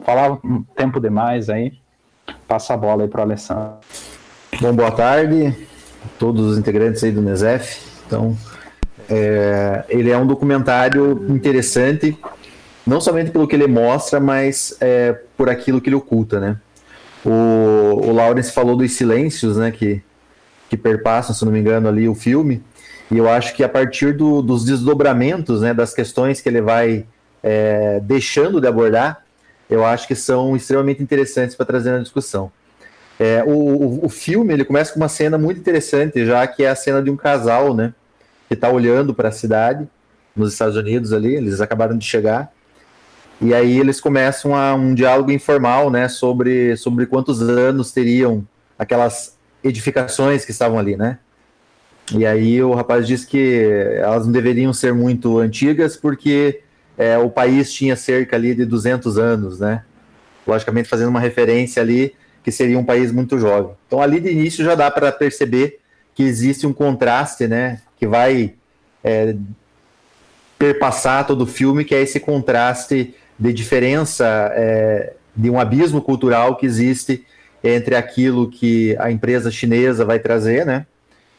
falar 0.03 0.33
um 0.43 0.63
tempo 0.75 0.99
demais 0.99 1.49
aí. 1.49 1.73
Passa 2.47 2.73
a 2.73 2.77
bola 2.77 3.03
aí 3.03 3.09
para 3.09 3.19
o 3.19 3.23
Alessandro. 3.23 3.77
Bom, 4.59 4.73
boa 4.73 4.91
tarde 4.91 5.47
a 6.05 6.19
todos 6.19 6.45
os 6.45 6.57
integrantes 6.57 7.03
aí 7.03 7.11
do 7.11 7.21
NESEF. 7.21 7.81
Então, 8.05 8.37
é, 9.09 9.85
ele 9.89 10.11
é 10.11 10.17
um 10.17 10.27
documentário 10.27 11.25
interessante, 11.29 12.17
não 12.85 12.99
somente 12.99 13.31
pelo 13.31 13.47
que 13.47 13.55
ele 13.55 13.67
mostra, 13.67 14.19
mas 14.19 14.75
é, 14.81 15.13
por 15.37 15.49
aquilo 15.49 15.79
que 15.79 15.89
ele 15.89 15.95
oculta, 15.95 16.39
né? 16.39 16.57
O, 17.25 18.09
o 18.09 18.11
Lawrence 18.11 18.51
falou 18.51 18.75
dos 18.75 18.91
silêncios, 18.93 19.57
né, 19.57 19.71
que, 19.71 20.01
que 20.69 20.75
perpassam, 20.75 21.33
se 21.33 21.45
não 21.45 21.51
me 21.51 21.59
engano, 21.59 21.87
ali 21.87 22.07
o 22.07 22.15
filme, 22.15 22.61
e 23.09 23.17
eu 23.17 23.29
acho 23.29 23.53
que 23.55 23.63
a 23.63 23.69
partir 23.69 24.13
do, 24.13 24.41
dos 24.41 24.65
desdobramentos, 24.65 25.61
né, 25.61 25.73
das 25.73 25.93
questões 25.93 26.41
que 26.41 26.49
ele 26.49 26.61
vai 26.61 27.05
é, 27.41 27.99
deixando 28.01 28.59
de 28.59 28.67
abordar, 28.67 29.23
eu 29.69 29.85
acho 29.85 30.07
que 30.07 30.15
são 30.15 30.55
extremamente 30.55 31.01
interessantes 31.01 31.55
para 31.55 31.65
trazer 31.65 31.91
na 31.91 31.99
discussão. 31.99 32.51
É, 33.19 33.43
o, 33.45 34.05
o, 34.05 34.09
filme 34.09 34.53
ele 34.53 34.65
começa 34.65 34.91
com 34.91 34.99
uma 34.99 35.07
cena 35.07 35.37
muito 35.37 35.59
interessante, 35.59 36.25
já 36.25 36.45
que 36.47 36.63
é 36.63 36.69
a 36.69 36.75
cena 36.75 37.01
de 37.01 37.11
um 37.11 37.15
casal, 37.15 37.75
né, 37.75 37.93
que 38.47 38.55
está 38.55 38.69
olhando 38.69 39.13
para 39.13 39.29
a 39.29 39.31
cidade 39.31 39.87
nos 40.35 40.53
Estados 40.53 40.75
Unidos 40.75 41.13
ali, 41.13 41.35
eles 41.35 41.61
acabaram 41.61 41.97
de 41.97 42.05
chegar, 42.05 42.51
e 43.43 43.53
aí 43.53 43.77
eles 43.77 43.99
começam 43.99 44.55
a, 44.55 44.73
um 44.73 44.95
diálogo 44.95 45.29
informal, 45.29 45.89
né, 45.89 46.07
sobre, 46.07 46.77
sobre 46.77 47.05
quantos 47.05 47.41
anos 47.41 47.91
teriam 47.91 48.47
aquelas 48.79 49.37
edificações 49.61 50.45
que 50.45 50.51
estavam 50.51 50.79
ali, 50.79 50.95
né? 50.95 51.19
E 52.13 52.25
aí 52.25 52.63
o 52.63 52.73
rapaz 52.73 53.05
diz 53.05 53.25
que 53.25 53.69
elas 53.97 54.25
não 54.25 54.31
deveriam 54.31 54.71
ser 54.71 54.93
muito 54.93 55.39
antigas 55.39 55.97
porque 55.97 56.61
é, 56.97 57.17
o 57.17 57.29
país 57.29 57.71
tinha 57.71 57.95
cerca 57.97 58.37
ali 58.37 58.55
de 58.55 58.65
200 58.65 59.17
anos, 59.17 59.59
né? 59.59 59.83
Logicamente 60.47 60.87
fazendo 60.87 61.09
uma 61.09 61.19
referência 61.19 61.81
ali 61.81 62.15
que 62.43 62.51
seria 62.51 62.79
um 62.79 62.85
país 62.85 63.11
muito 63.11 63.37
jovem. 63.37 63.73
Então 63.87 64.01
ali 64.01 64.21
de 64.21 64.31
início 64.31 64.63
já 64.63 64.75
dá 64.75 64.89
para 64.89 65.11
perceber 65.11 65.79
que 66.15 66.23
existe 66.23 66.65
um 66.65 66.73
contraste, 66.73 67.47
né? 67.47 67.81
Que 67.97 68.07
vai 68.07 68.53
é, 69.03 69.35
perpassar 70.57 71.27
todo 71.27 71.41
o 71.41 71.47
filme, 71.47 71.83
que 71.83 71.93
é 71.93 72.01
esse 72.01 72.21
contraste 72.21 73.13
de 73.37 73.53
diferença 73.53 74.25
é, 74.53 75.13
de 75.35 75.49
um 75.49 75.59
abismo 75.59 76.01
cultural 76.01 76.55
que 76.55 76.65
existe 76.65 77.25
entre 77.63 77.95
aquilo 77.95 78.49
que 78.49 78.95
a 78.99 79.11
empresa 79.11 79.49
chinesa 79.49 80.03
vai 80.03 80.19
trazer, 80.19 80.65
né? 80.65 80.85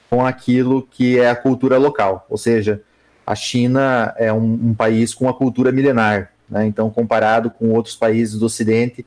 Com 0.09 0.25
aquilo 0.25 0.87
que 0.91 1.19
é 1.19 1.29
a 1.29 1.37
cultura 1.37 1.77
local. 1.77 2.27
Ou 2.31 2.39
seja, 2.39 2.83
a 3.27 3.35
China 3.35 4.15
é 4.17 4.33
um, 4.33 4.53
um 4.71 4.75
país 4.75 5.15
com 5.15 5.25
uma 5.25 5.35
cultura 5.35 5.71
milenar, 5.71 6.31
né? 6.49 6.67
Então, 6.67 6.91
comparado 6.91 7.51
com 7.51 7.71
outros 7.71 7.95
países 7.95 8.39
do 8.39 8.47
Ocidente, 8.47 9.05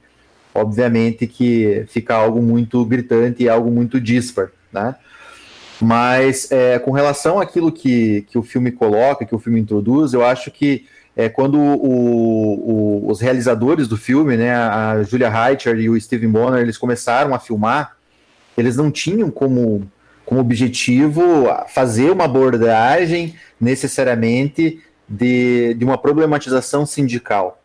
obviamente 0.54 1.28
que 1.28 1.86
fica 1.88 2.16
algo 2.16 2.42
muito 2.42 2.84
gritante 2.86 3.44
e 3.44 3.50
algo 3.50 3.70
muito 3.70 4.00
dispar, 4.00 4.50
né? 4.72 4.96
Mas 5.80 6.52
é, 6.52 6.80
com 6.80 6.92
relação 6.92 7.40
àquilo 7.40 7.72
que, 7.72 8.24
que 8.30 8.38
o 8.38 8.44
filme 8.44 8.72
coloca, 8.72 9.26
que 9.26 9.36
o 9.36 9.40
filme 9.40 9.60
introduz, 9.60 10.14
eu 10.14 10.26
acho 10.26 10.50
que 10.50 10.86
é, 11.18 11.28
quando 11.28 11.58
o, 11.58 13.02
o, 13.04 13.10
os 13.10 13.20
realizadores 13.20 13.88
do 13.88 13.98
filme, 13.98 14.38
né, 14.38 14.54
a 14.54 15.02
Julia 15.02 15.28
Reicher 15.28 15.76
e 15.80 15.90
o 15.90 16.00
Steven 16.00 16.30
Bonner, 16.30 16.62
eles 16.62 16.78
começaram 16.78 17.34
a 17.34 17.40
filmar, 17.40 17.98
eles 18.56 18.76
não 18.78 18.92
tinham 18.92 19.32
como, 19.32 19.90
como 20.24 20.40
objetivo 20.40 21.48
fazer 21.74 22.12
uma 22.12 22.26
abordagem 22.26 23.34
necessariamente 23.60 24.80
de, 25.10 25.74
de 25.74 25.84
uma 25.84 25.98
problematização 25.98 26.86
sindical. 26.86 27.64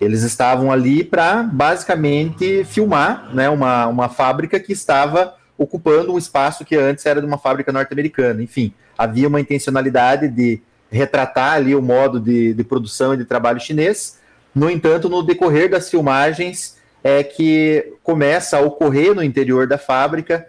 Eles 0.00 0.24
estavam 0.24 0.72
ali 0.72 1.04
para 1.04 1.44
basicamente 1.44 2.64
filmar 2.64 3.32
né, 3.32 3.48
uma, 3.48 3.86
uma 3.86 4.08
fábrica 4.08 4.58
que 4.58 4.72
estava 4.72 5.36
ocupando 5.56 6.12
um 6.12 6.18
espaço 6.18 6.64
que 6.64 6.74
antes 6.74 7.06
era 7.06 7.20
de 7.20 7.26
uma 7.28 7.38
fábrica 7.38 7.70
norte-americana. 7.70 8.42
Enfim, 8.42 8.72
havia 8.96 9.28
uma 9.28 9.40
intencionalidade 9.40 10.28
de 10.28 10.60
retratar 10.90 11.54
ali 11.54 11.74
o 11.74 11.82
modo 11.82 12.18
de, 12.18 12.54
de 12.54 12.64
produção 12.64 13.14
e 13.14 13.16
de 13.16 13.24
trabalho 13.24 13.60
chinês. 13.60 14.18
No 14.54 14.70
entanto, 14.70 15.08
no 15.08 15.22
decorrer 15.22 15.70
das 15.70 15.90
filmagens, 15.90 16.76
é 17.02 17.22
que 17.22 17.92
começa 18.02 18.56
a 18.56 18.60
ocorrer 18.60 19.14
no 19.14 19.22
interior 19.22 19.66
da 19.66 19.78
fábrica 19.78 20.46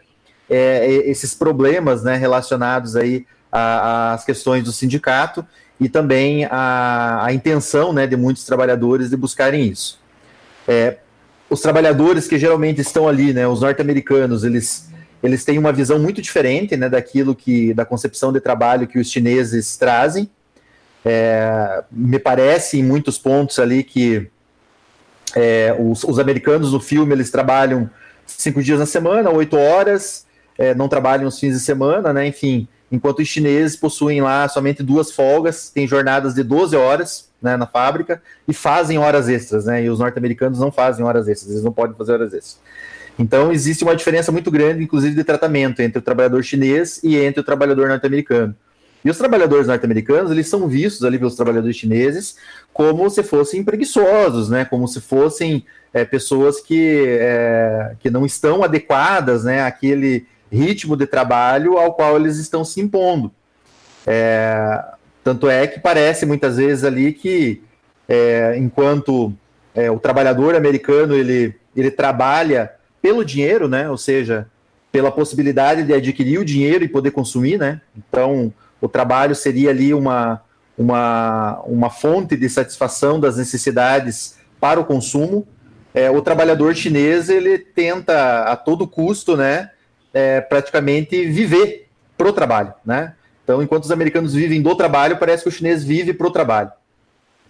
é, 0.49 0.85
esses 1.05 1.33
problemas 1.33 2.03
né, 2.03 2.15
relacionados 2.15 2.95
aí 2.95 3.25
às 3.51 4.25
questões 4.25 4.63
do 4.63 4.71
sindicato 4.71 5.45
e 5.79 5.87
também 5.87 6.45
a, 6.45 7.25
a 7.25 7.33
intenção 7.33 7.93
né, 7.93 8.05
de 8.05 8.17
muitos 8.17 8.43
trabalhadores 8.45 9.09
de 9.09 9.17
buscarem 9.17 9.67
isso. 9.67 9.99
É, 10.67 10.97
os 11.49 11.61
trabalhadores 11.61 12.27
que 12.27 12.37
geralmente 12.37 12.81
estão 12.81 13.07
ali, 13.07 13.33
né, 13.33 13.47
os 13.47 13.61
norte-americanos, 13.61 14.43
eles, 14.43 14.89
eles 15.21 15.43
têm 15.43 15.57
uma 15.57 15.73
visão 15.73 15.99
muito 15.99 16.21
diferente 16.21 16.77
né, 16.77 16.89
daquilo 16.89 17.35
que, 17.35 17.73
da 17.73 17.85
concepção 17.85 18.31
de 18.31 18.39
trabalho 18.39 18.87
que 18.87 18.99
os 18.99 19.11
chineses 19.11 19.75
trazem. 19.77 20.29
É, 21.03 21.83
me 21.91 22.19
parece 22.19 22.79
em 22.79 22.83
muitos 22.83 23.17
pontos 23.17 23.57
ali 23.59 23.83
que 23.83 24.29
é, 25.35 25.75
os, 25.79 26.03
os, 26.03 26.19
americanos 26.19 26.73
no 26.73 26.79
filme 26.79 27.13
eles 27.13 27.31
trabalham 27.31 27.89
cinco 28.25 28.61
dias 28.61 28.79
na 28.79 28.85
semana, 28.85 29.29
oito 29.29 29.55
horas, 29.57 30.25
é, 30.57 30.73
não 30.75 30.89
trabalham 30.89 31.27
os 31.27 31.39
fins 31.39 31.53
de 31.53 31.59
semana, 31.59 32.11
né? 32.11 32.27
Enfim, 32.27 32.67
enquanto 32.91 33.19
os 33.19 33.27
chineses 33.27 33.77
possuem 33.77 34.21
lá 34.21 34.47
somente 34.49 34.83
duas 34.83 35.11
folgas, 35.11 35.69
têm 35.69 35.87
jornadas 35.87 36.33
de 36.33 36.43
12 36.43 36.75
horas 36.75 37.29
né, 37.41 37.55
na 37.55 37.65
fábrica 37.65 38.21
e 38.47 38.53
fazem 38.53 38.97
horas 38.97 39.29
extras, 39.29 39.65
né? 39.65 39.83
E 39.83 39.89
os 39.89 39.99
norte-americanos 39.99 40.59
não 40.59 40.71
fazem 40.71 41.05
horas 41.05 41.27
extras, 41.27 41.51
eles 41.51 41.63
não 41.63 41.71
podem 41.71 41.95
fazer 41.95 42.13
horas 42.13 42.33
extras. 42.33 42.59
Então 43.19 43.51
existe 43.51 43.83
uma 43.83 43.97
diferença 43.97 44.31
muito 44.31 44.49
grande, 44.49 44.81
inclusive, 44.81 45.13
de 45.13 45.25
tratamento 45.25 45.81
entre 45.81 45.99
o 45.99 46.01
trabalhador 46.01 46.41
chinês 46.41 47.01
e 47.03 47.17
entre 47.17 47.41
o 47.41 47.43
trabalhador 47.43 47.89
norte-americano. 47.89 48.55
E 49.03 49.09
os 49.09 49.17
trabalhadores 49.17 49.67
norte-americanos, 49.67 50.31
eles 50.31 50.47
são 50.47 50.67
vistos 50.69 51.03
ali 51.03 51.17
pelos 51.17 51.35
trabalhadores 51.35 51.75
chineses 51.75 52.37
como 52.73 53.09
se 53.09 53.21
fossem 53.21 53.61
preguiçosos, 53.61 54.49
né? 54.49 54.63
Como 54.63 54.87
se 54.87 55.01
fossem 55.01 55.65
é, 55.93 56.05
pessoas 56.05 56.61
que, 56.61 57.05
é, 57.07 57.93
que 57.99 58.09
não 58.09 58.25
estão 58.25 58.63
adequadas, 58.63 59.43
né? 59.43 59.63
Àquele 59.63 60.25
ritmo 60.49 60.95
de 60.95 61.05
trabalho 61.05 61.77
ao 61.77 61.93
qual 61.93 62.15
eles 62.15 62.37
estão 62.37 62.63
se 62.63 62.79
impondo. 62.79 63.31
É, 64.07 64.81
tanto 65.23 65.49
é 65.49 65.67
que 65.67 65.79
parece 65.79 66.25
muitas 66.25 66.55
vezes 66.55 66.85
ali 66.85 67.11
que 67.11 67.61
enquanto 68.57 69.31
o 69.93 69.99
trabalhador 69.99 70.55
americano 70.55 71.13
ele, 71.13 71.53
ele 71.75 71.91
trabalha 71.91 72.71
pelo 73.01 73.23
dinheiro, 73.23 73.67
né? 73.67 73.89
Ou 73.89 73.97
seja, 73.97 74.47
pela 74.91 75.11
possibilidade 75.11 75.83
de 75.83 75.93
adquirir 75.93 76.39
o 76.39 76.45
dinheiro 76.45 76.83
e 76.83 76.89
poder 76.89 77.11
consumir, 77.11 77.57
né? 77.57 77.81
Então 77.97 78.53
o 78.81 78.87
trabalho 78.87 79.35
seria 79.35 79.69
ali 79.69 79.93
uma, 79.93 80.41
uma, 80.77 81.61
uma 81.65 81.89
fonte 81.89 82.37
de 82.37 82.49
satisfação 82.49 83.19
das 83.19 83.37
necessidades 83.37 84.37
para 84.59 84.79
o 84.79 84.85
consumo. 84.85 85.47
É, 85.93 86.09
o 86.09 86.21
trabalhador 86.21 86.75
chinês 86.75 87.29
ele 87.29 87.57
tenta 87.57 88.43
a 88.43 88.55
todo 88.55 88.87
custo, 88.87 89.35
né? 89.35 89.71
é, 90.13 90.41
praticamente 90.41 91.25
viver 91.25 91.87
pro 92.17 92.33
trabalho, 92.33 92.73
né? 92.85 93.13
Então, 93.43 93.63
enquanto 93.63 93.83
os 93.83 93.91
americanos 93.91 94.33
vivem 94.33 94.61
do 94.61 94.75
trabalho, 94.75 95.17
parece 95.17 95.43
que 95.43 95.49
o 95.49 95.51
chinês 95.51 95.83
vive 95.83 96.13
pro 96.13 96.31
trabalho. 96.31 96.71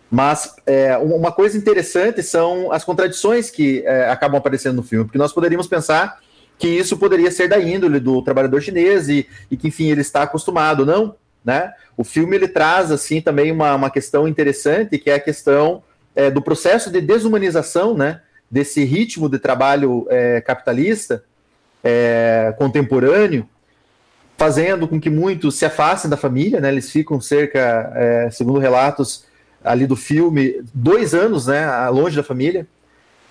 Mas 0.10 0.56
é, 0.66 0.98
uma 0.98 1.32
coisa 1.32 1.58
interessante 1.58 2.24
são 2.24 2.72
as 2.72 2.84
contradições 2.84 3.51
que 3.51 3.84
é, 3.86 4.10
acabam 4.10 4.39
aparecendo 4.39 4.78
no 4.78 4.84
filme, 4.84 5.06
porque 5.06 5.20
nós 5.20 5.32
poderíamos 5.32 5.68
pensar 5.68 6.20
que 6.58 6.68
isso 6.68 6.98
poderia 6.98 7.32
ser 7.32 7.48
da 7.48 7.60
índole 7.60 8.00
do 8.00 8.22
trabalhador 8.22 8.62
chinês 8.62 9.08
e, 9.08 9.28
e 9.50 9.56
que, 9.56 9.68
enfim, 9.68 9.89
ele 9.89 10.01
está 10.01 10.24
acostumado, 10.24 10.86
não? 10.86 11.16
Né? 11.46 11.72
O 11.96 12.04
filme 12.04 12.36
ele 12.36 12.48
traz 12.48 12.92
assim 12.92 13.22
também 13.22 13.51
uma, 13.51 13.74
uma 13.75 13.89
questão 13.89 14.28
interessante, 14.28 14.98
que 14.98 15.10
é 15.10 15.13
a 15.13 15.20
questão 15.20 15.84
é, 16.16 16.30
do 16.30 16.42
processo 16.42 16.92
de 16.92 17.00
desumanização, 17.00 17.96
né? 17.96 18.22
Desse 18.51 18.84
ritmo 18.84 19.30
de 19.30 19.38
trabalho 19.38 20.08
é, 20.10 20.42
capitalista, 20.42 21.24
é, 21.84 22.54
contemporâneo, 22.58 23.48
fazendo 24.36 24.88
com 24.88 25.00
que 25.00 25.10
muitos 25.10 25.56
se 25.56 25.66
afastem 25.66 26.10
da 26.10 26.18
família, 26.18 26.60
né? 26.60 26.70
Eles 26.70 26.92
ficam 26.92 27.22
cerca, 27.22 27.94
é, 27.96 28.30
segundo 28.32 28.60
relatos 28.60 29.29
ali 29.63 29.86
do 29.86 29.96
filme, 29.96 30.62
dois 30.74 31.13
anos, 31.13 31.48
né, 31.48 31.88
longe 31.89 32.16
da 32.16 32.24
família. 32.24 32.68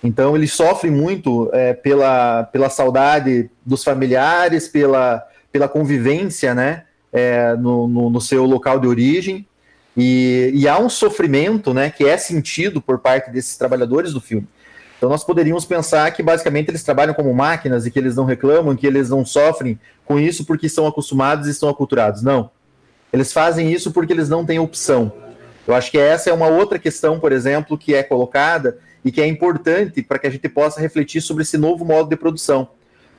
Então 0.03 0.35
eles 0.35 0.53
sofrem 0.53 0.91
muito 0.91 1.49
é, 1.51 1.73
pela, 1.73 2.43
pela 2.43 2.69
saudade 2.69 3.49
dos 3.65 3.83
familiares, 3.83 4.67
pela, 4.67 5.25
pela 5.51 5.67
convivência, 5.67 6.55
né, 6.55 6.83
é, 7.11 7.55
no, 7.55 7.87
no, 7.87 8.09
no, 8.09 8.21
seu 8.21 8.45
local 8.45 8.79
de 8.79 8.87
origem. 8.87 9.45
E, 9.97 10.51
e 10.53 10.67
há 10.67 10.79
um 10.79 10.89
sofrimento, 10.89 11.73
né, 11.73 11.89
que 11.89 12.05
é 12.05 12.15
sentido 12.17 12.81
por 12.81 12.99
parte 12.99 13.29
desses 13.31 13.57
trabalhadores 13.57 14.13
do 14.13 14.21
filme. 14.21 14.47
Então 14.97 15.09
nós 15.09 15.23
poderíamos 15.23 15.65
pensar 15.65 16.11
que 16.11 16.21
basicamente 16.21 16.69
eles 16.69 16.83
trabalham 16.83 17.13
como 17.13 17.33
máquinas 17.33 17.85
e 17.85 17.91
que 17.91 17.97
eles 17.97 18.15
não 18.15 18.25
reclamam, 18.25 18.75
que 18.75 18.85
eles 18.85 19.09
não 19.09 19.25
sofrem 19.25 19.79
com 20.05 20.19
isso 20.19 20.45
porque 20.45 20.65
estão 20.65 20.85
acostumados 20.85 21.47
e 21.47 21.51
estão 21.51 21.69
aculturados. 21.69 22.21
Não. 22.21 22.51
Eles 23.11 23.33
fazem 23.33 23.71
isso 23.71 23.91
porque 23.91 24.13
eles 24.13 24.29
não 24.29 24.45
têm 24.45 24.59
opção. 24.59 25.11
Eu 25.69 25.75
acho 25.75 25.91
que 25.91 25.99
essa 25.99 26.31
é 26.31 26.33
uma 26.33 26.47
outra 26.47 26.79
questão, 26.79 27.19
por 27.19 27.31
exemplo, 27.31 27.77
que 27.77 27.93
é 27.93 28.01
colocada 28.01 28.79
e 29.05 29.11
que 29.11 29.21
é 29.21 29.27
importante 29.27 30.01
para 30.01 30.17
que 30.17 30.25
a 30.25 30.29
gente 30.31 30.49
possa 30.49 30.81
refletir 30.81 31.21
sobre 31.21 31.43
esse 31.43 31.59
novo 31.59 31.85
modo 31.85 32.09
de 32.09 32.15
produção. 32.15 32.69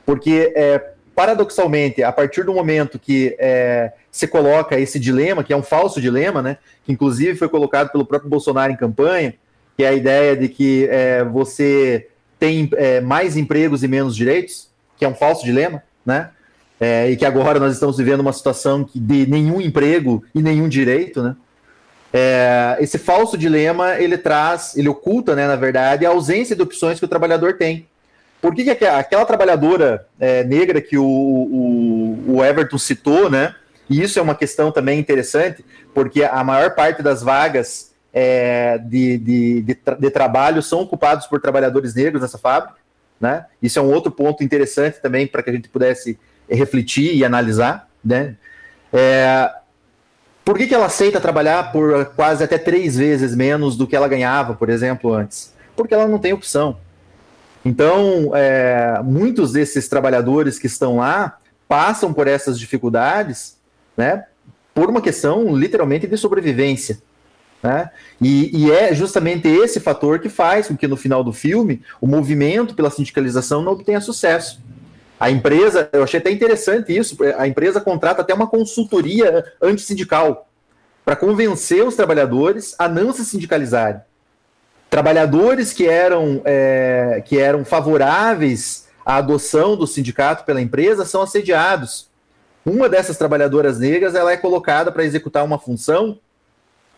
Porque, 0.04 0.52
é, 0.57 0.95
paradoxalmente, 1.14 2.02
a 2.02 2.11
partir 2.11 2.42
do 2.45 2.52
momento 2.52 2.99
que 2.99 3.37
é, 3.38 3.92
se 4.11 4.26
coloca 4.26 4.80
esse 4.80 4.99
dilema, 4.99 5.45
que 5.45 5.52
é 5.52 5.57
um 5.57 5.62
falso 5.62 6.00
dilema, 6.00 6.42
né, 6.42 6.59
que 6.85 6.90
inclusive 6.90 7.38
foi 7.38 7.49
colocado 7.49 7.92
pelo 7.92 8.04
próprio 8.04 8.28
Bolsonaro 8.28 8.73
em 8.73 8.76
campanha, 8.76 9.33
que 9.76 9.85
é 9.85 9.88
a 9.88 9.92
ideia 9.92 10.37
de 10.37 10.49
que 10.49 10.88
é, 10.90 11.23
você 11.23 12.09
tem 12.37 12.69
é, 12.75 13.00
mais 13.00 13.37
empregos 13.37 13.85
e 13.85 13.87
menos 13.87 14.16
direitos, 14.16 14.69
que 14.99 15.04
é 15.04 15.09
um 15.09 15.14
falso 15.14 15.45
dilema, 15.45 15.85
né? 16.04 16.30
É, 16.80 17.11
e 17.11 17.16
que 17.16 17.25
agora 17.25 17.61
nós 17.61 17.75
estamos 17.75 17.99
vivendo 17.99 18.21
uma 18.21 18.33
situação 18.33 18.88
de 18.92 19.26
nenhum 19.26 19.61
emprego 19.61 20.25
e 20.35 20.42
nenhum 20.42 20.69
direito, 20.69 21.23
né? 21.23 21.37
É, 22.12 22.76
esse 22.81 22.99
falso 22.99 23.38
dilema 23.38 23.97
ele 23.97 24.19
traz, 24.19 24.76
ele 24.76 24.88
oculta, 24.88 25.37
né, 25.37 25.47
na 25.47 25.57
verdade, 25.57 26.05
a 26.05 26.11
ausência 26.11 26.57
de 26.57 26.62
opções 26.62 26.99
que 26.99 27.05
o 27.05 27.09
trabalhador 27.09 27.55
tem. 27.55 27.87
Por 28.40 28.55
que, 28.55 28.64
que 28.64 28.87
aquela, 28.87 29.25
trabalhadora 29.25 30.07
é, 30.19 30.43
negra 30.43 30.81
que 30.81 30.97
o, 30.97 31.05
o, 31.05 32.37
o, 32.37 32.45
Everton 32.45 32.79
citou, 32.79 33.29
né? 33.29 33.55
E 33.88 34.02
isso 34.02 34.19
é 34.19 34.23
uma 34.23 34.35
questão 34.35 34.73
também 34.73 34.99
interessante, 34.99 35.64
porque 35.93 36.25
a 36.25 36.43
maior 36.43 36.75
parte 36.75 37.02
das 37.02 37.23
vagas 37.23 37.90
é, 38.12 38.79
de, 38.79 39.19
de, 39.19 39.62
de, 39.62 39.79
de, 39.99 40.11
trabalho 40.11 40.62
são 40.62 40.81
ocupados 40.81 41.26
por 41.26 41.40
trabalhadores 41.40 41.95
negros 41.95 42.23
nessa 42.23 42.38
fábrica. 42.38 42.76
Né? 43.21 43.45
Isso 43.61 43.79
é 43.79 43.83
um 43.83 43.93
outro 43.93 44.11
ponto 44.11 44.43
interessante 44.43 45.00
também 45.00 45.26
para 45.26 45.43
que 45.43 45.50
a 45.50 45.52
gente 45.52 45.69
pudesse 45.69 46.19
refletir 46.49 47.14
e 47.14 47.25
analisar. 47.25 47.88
Né? 48.02 48.37
É, 48.93 49.50
por 50.50 50.59
que, 50.59 50.66
que 50.66 50.75
ela 50.75 50.87
aceita 50.87 51.21
trabalhar 51.21 51.71
por 51.71 52.07
quase 52.07 52.42
até 52.42 52.59
três 52.59 52.97
vezes 52.97 53.37
menos 53.37 53.76
do 53.76 53.87
que 53.87 53.95
ela 53.95 54.09
ganhava, 54.09 54.52
por 54.52 54.69
exemplo, 54.69 55.14
antes? 55.14 55.54
Porque 55.76 55.95
ela 55.95 56.09
não 56.09 56.19
tem 56.19 56.33
opção. 56.33 56.76
Então, 57.64 58.33
é, 58.35 59.00
muitos 59.04 59.52
desses 59.52 59.87
trabalhadores 59.87 60.59
que 60.59 60.66
estão 60.66 60.97
lá 60.97 61.38
passam 61.69 62.12
por 62.12 62.26
essas 62.26 62.59
dificuldades 62.59 63.59
né, 63.97 64.25
por 64.75 64.90
uma 64.90 65.00
questão 65.00 65.57
literalmente 65.57 66.09
de 66.09 66.16
sobrevivência. 66.16 67.00
Né? 67.62 67.88
E, 68.21 68.64
e, 68.64 68.73
é 68.73 68.92
justamente 68.92 69.47
esse 69.47 69.78
fator 69.78 70.19
que 70.19 70.28
faz 70.28 70.66
com 70.66 70.76
que 70.76 70.88
no 70.88 70.97
final 70.97 71.23
do 71.23 71.33
filme 71.33 71.80
o 72.00 72.09
movimento 72.09 72.75
pela 72.75 72.90
sindicalização 72.90 73.62
não 73.62 73.71
obtenha 73.71 74.00
sucesso. 74.00 74.61
A 75.21 75.31
empresa, 75.31 75.91
eu 75.93 76.03
achei 76.03 76.19
até 76.19 76.31
interessante 76.31 76.97
isso, 76.97 77.15
a 77.37 77.47
empresa 77.47 77.79
contrata 77.79 78.23
até 78.23 78.33
uma 78.33 78.47
consultoria 78.47 79.45
antissindical 79.61 80.49
para 81.05 81.15
convencer 81.15 81.87
os 81.87 81.95
trabalhadores 81.95 82.75
a 82.79 82.89
não 82.89 83.12
se 83.12 83.23
sindicalizarem. 83.27 84.00
Trabalhadores 84.89 85.75
que 85.75 85.87
eram, 85.87 86.41
é, 86.45 87.23
que 87.27 87.38
eram 87.38 87.66
favoráveis 87.66 88.88
à 89.05 89.16
adoção 89.16 89.77
do 89.77 89.87
sindicato 89.87 90.44
pela 90.44 90.61
empresa 90.61 91.05
são 91.05 91.21
assediados. 91.21 92.09
Uma 92.64 92.88
dessas 92.88 93.18
trabalhadoras 93.18 93.79
negras 93.79 94.14
ela 94.14 94.33
é 94.33 94.38
colocada 94.38 94.90
para 94.90 95.05
executar 95.05 95.44
uma 95.44 95.59
função 95.59 96.18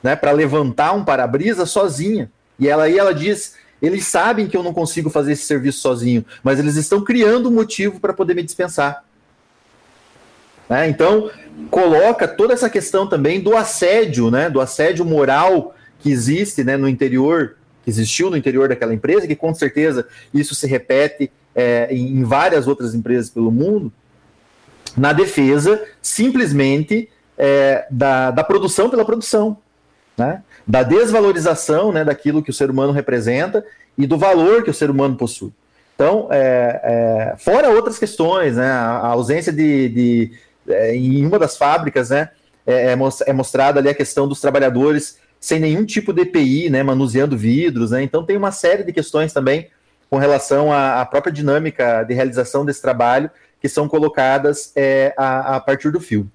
né, 0.03 0.15
para 0.15 0.31
levantar 0.31 0.93
um 0.93 1.05
para-brisa 1.05 1.67
sozinha. 1.67 2.31
E 2.59 2.69
ela 2.69 2.85
aí 2.85 2.99
ela 2.99 3.13
diz: 3.13 3.57
eles 3.83 4.07
sabem 4.07 4.47
que 4.47 4.57
eu 4.57 4.63
não 4.63 4.73
consigo 4.73 5.11
fazer 5.11 5.33
esse 5.33 5.43
serviço 5.43 5.81
sozinho, 5.81 6.25
mas 6.43 6.61
eles 6.61 6.77
estão 6.77 7.03
criando 7.03 7.49
um 7.49 7.53
motivo 7.53 7.99
para 7.99 8.13
poder 8.13 8.35
me 8.35 8.43
dispensar. 8.43 9.05
Né? 10.69 10.89
Então, 10.89 11.29
coloca 11.69 12.29
toda 12.29 12.55
essa 12.55 12.71
questão 12.71 13.09
também 13.09 13.41
do 13.41 13.57
assédio, 13.57 14.31
né, 14.31 14.49
do 14.49 14.61
assédio 14.61 15.05
moral 15.05 15.75
que 15.99 16.11
existe 16.11 16.63
né, 16.63 16.77
no 16.77 16.89
interior, 16.89 17.57
que 17.83 17.91
existiu 17.91 18.31
no 18.31 18.37
interior 18.37 18.69
daquela 18.69 18.95
empresa, 18.95 19.27
que 19.27 19.35
com 19.35 19.53
certeza 19.53 20.07
isso 20.33 20.55
se 20.55 20.69
repete 20.69 21.31
é, 21.53 21.93
em 21.93 22.23
várias 22.23 22.69
outras 22.69 22.95
empresas 22.95 23.29
pelo 23.29 23.51
mundo, 23.51 23.93
na 24.97 25.13
defesa 25.13 25.83
simplesmente 26.01 27.11
é, 27.37 27.87
da, 27.91 28.31
da 28.31 28.45
produção 28.45 28.89
pela 28.89 29.05
produção 29.05 29.59
né? 30.17 30.43
Da 30.67 30.83
desvalorização 30.83 31.93
né, 31.93 32.05
daquilo 32.05 32.43
que 32.43 32.51
o 32.51 32.55
ser 32.55 32.71
humano 32.71 32.93
representa 32.93 33.65
e 33.97 34.07
do 34.07 34.17
valor 34.17 34.63
que 34.63 34.71
o 34.71 34.75
ser 34.75 34.91
humano 34.91 35.17
possui. 35.17 35.53
Então, 35.95 36.29
é, 36.31 36.81
é, 36.83 37.37
fora 37.39 37.71
outras 37.71 37.99
questões, 37.99 38.57
né, 38.57 38.71
a 38.71 39.09
ausência 39.09 39.53
de, 39.53 39.89
de 39.89 40.33
é, 40.69 40.95
em 40.97 41.25
uma 41.27 41.39
das 41.39 41.57
fábricas, 41.57 42.11
né, 42.11 42.31
é, 42.67 42.93
é, 42.93 42.99
é 43.27 43.33
mostrada 43.33 43.81
ali 43.81 43.89
a 43.89 43.95
questão 43.95 44.27
dos 44.27 44.41
trabalhadores 44.41 45.19
sem 45.41 45.59
nenhum 45.59 45.85
tipo 45.85 46.13
de 46.13 46.23
EPI, 46.23 46.71
né, 46.71 46.83
manuseando 46.83 47.37
vidros, 47.37 47.91
né, 47.91 48.03
então 48.03 48.25
tem 48.25 48.37
uma 48.37 48.53
série 48.53 48.85
de 48.85 48.93
questões 48.93 49.33
também 49.33 49.69
com 50.09 50.17
relação 50.17 50.73
à, 50.73 51.01
à 51.01 51.07
própria 51.07 51.33
dinâmica 51.33 52.05
de 52.05 52.15
realização 52.15 52.65
desse 52.65 52.81
trabalho 52.81 53.31
que 53.61 53.69
são 53.69 53.89
colocadas 53.89 54.73
é, 54.75 55.15
a, 55.17 55.57
a 55.57 55.61
partir 55.61 55.91
do 55.91 56.01
filme. 56.01 56.29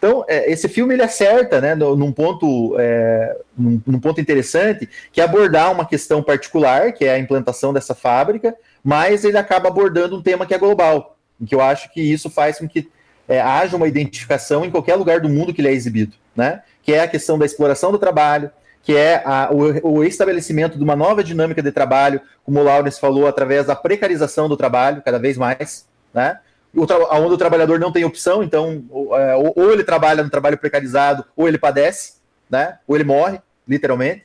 Então, 0.00 0.24
é, 0.26 0.50
esse 0.50 0.66
filme 0.66 0.94
ele 0.94 1.02
acerta, 1.02 1.60
né, 1.60 1.74
num 1.74 2.10
ponto, 2.10 2.74
é, 2.80 3.36
num, 3.56 3.82
num, 3.86 4.00
ponto 4.00 4.18
interessante, 4.18 4.88
que 5.12 5.20
é 5.20 5.24
abordar 5.24 5.70
uma 5.70 5.84
questão 5.84 6.22
particular, 6.22 6.92
que 6.92 7.04
é 7.04 7.12
a 7.12 7.18
implantação 7.18 7.70
dessa 7.70 7.94
fábrica, 7.94 8.56
mas 8.82 9.26
ele 9.26 9.36
acaba 9.36 9.68
abordando 9.68 10.16
um 10.16 10.22
tema 10.22 10.46
que 10.46 10.54
é 10.54 10.58
global, 10.58 11.18
que 11.46 11.54
eu 11.54 11.60
acho 11.60 11.92
que 11.92 12.00
isso 12.00 12.30
faz 12.30 12.58
com 12.58 12.66
que 12.66 12.88
é, 13.28 13.42
haja 13.42 13.76
uma 13.76 13.86
identificação 13.86 14.64
em 14.64 14.70
qualquer 14.70 14.96
lugar 14.96 15.20
do 15.20 15.28
mundo 15.28 15.52
que 15.52 15.60
ele 15.60 15.68
é 15.68 15.72
exibido, 15.72 16.16
né, 16.34 16.62
que 16.82 16.94
é 16.94 17.00
a 17.00 17.08
questão 17.08 17.38
da 17.38 17.44
exploração 17.44 17.92
do 17.92 17.98
trabalho, 17.98 18.50
que 18.82 18.96
é 18.96 19.22
a, 19.22 19.50
o, 19.52 19.98
o, 19.98 20.02
estabelecimento 20.02 20.78
de 20.78 20.82
uma 20.82 20.96
nova 20.96 21.22
dinâmica 21.22 21.62
de 21.62 21.70
trabalho, 21.70 22.22
como 22.42 22.58
o 22.58 22.62
Lawrence 22.62 22.98
falou, 22.98 23.26
através 23.26 23.66
da 23.66 23.76
precarização 23.76 24.48
do 24.48 24.56
trabalho, 24.56 25.02
cada 25.04 25.18
vez 25.18 25.36
mais, 25.36 25.86
né, 26.14 26.38
onde 26.76 27.34
o 27.34 27.38
trabalhador 27.38 27.78
não 27.78 27.90
tem 27.90 28.04
opção, 28.04 28.42
então 28.42 28.84
é, 29.12 29.34
ou, 29.36 29.72
ele 29.72 29.82
trabalha 29.82 30.22
no 30.22 30.30
trabalho 30.30 30.58
precarizado, 30.58 31.24
ou 31.36 31.48
ele 31.48 31.58
padece, 31.58 32.14
né? 32.48 32.78
Ou 32.86 32.96
ele 32.96 33.04
morre, 33.04 33.40
literalmente, 33.66 34.24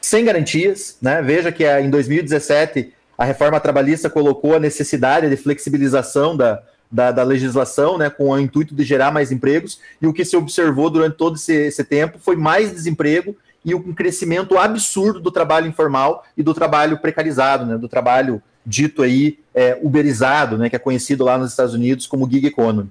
sem 0.00 0.24
garantias, 0.24 0.98
né? 1.00 1.22
Veja 1.22 1.50
que 1.50 1.66
em 1.66 1.88
2017 1.88 2.92
a 3.16 3.24
reforma 3.24 3.60
trabalhista 3.60 4.10
colocou 4.10 4.54
a 4.54 4.60
necessidade 4.60 5.28
de 5.28 5.36
flexibilização 5.36 6.36
da, 6.36 6.62
da, 6.90 7.10
da, 7.12 7.22
legislação, 7.22 7.96
né, 7.96 8.10
com 8.10 8.30
o 8.30 8.38
intuito 8.38 8.74
de 8.74 8.84
gerar 8.84 9.10
mais 9.10 9.30
empregos, 9.32 9.80
e 10.02 10.06
o 10.06 10.12
que 10.12 10.24
se 10.24 10.36
observou 10.36 10.90
durante 10.90 11.16
todo 11.16 11.36
esse, 11.36 11.54
esse 11.54 11.84
tempo 11.84 12.18
foi 12.18 12.36
mais 12.36 12.72
desemprego 12.72 13.36
e 13.64 13.74
um 13.74 13.94
crescimento 13.94 14.58
absurdo 14.58 15.20
do 15.20 15.30
trabalho 15.30 15.66
informal 15.66 16.24
e 16.36 16.42
do 16.42 16.52
trabalho 16.52 16.98
precarizado, 16.98 17.64
né, 17.64 17.78
do 17.78 17.88
trabalho 17.88 18.42
dito 18.64 19.02
aí 19.02 19.38
é, 19.54 19.78
uberizado, 19.82 20.56
né, 20.58 20.68
que 20.68 20.76
é 20.76 20.78
conhecido 20.78 21.24
lá 21.24 21.36
nos 21.36 21.50
Estados 21.50 21.74
Unidos 21.74 22.06
como 22.06 22.28
gig 22.28 22.46
economy. 22.46 22.90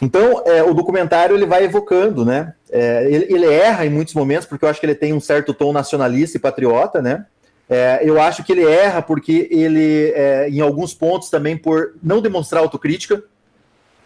Então, 0.00 0.42
é, 0.46 0.62
o 0.62 0.72
documentário 0.72 1.34
ele 1.34 1.46
vai 1.46 1.64
evocando, 1.64 2.24
né? 2.24 2.54
É, 2.70 3.04
ele, 3.10 3.26
ele, 3.34 3.46
erra 3.46 3.84
em 3.84 3.90
muitos 3.90 4.14
momentos, 4.14 4.46
porque 4.46 4.64
eu 4.64 4.68
acho 4.68 4.78
que 4.78 4.86
ele 4.86 4.94
tem 4.94 5.12
um 5.12 5.20
certo 5.20 5.52
tom 5.52 5.72
nacionalista 5.72 6.36
e 6.36 6.40
patriota, 6.40 7.02
né? 7.02 7.26
É, 7.68 8.00
eu 8.02 8.20
acho 8.20 8.44
que 8.44 8.52
ele 8.52 8.64
erra 8.64 9.02
porque 9.02 9.48
ele, 9.50 10.12
é, 10.14 10.48
em 10.48 10.60
alguns 10.60 10.94
pontos, 10.94 11.28
também 11.28 11.56
por 11.56 11.94
não 12.02 12.22
demonstrar 12.22 12.62
autocrítica, 12.62 13.22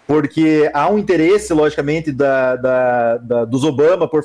porque 0.07 0.71
há 0.75 0.91
um 0.91 0.99
interesse, 0.99 1.53
logicamente, 1.53 2.11
da, 2.11 2.57
da, 2.57 3.17
da, 3.19 3.45
dos 3.45 3.63
Obama 3.63 4.09
por, 4.09 4.25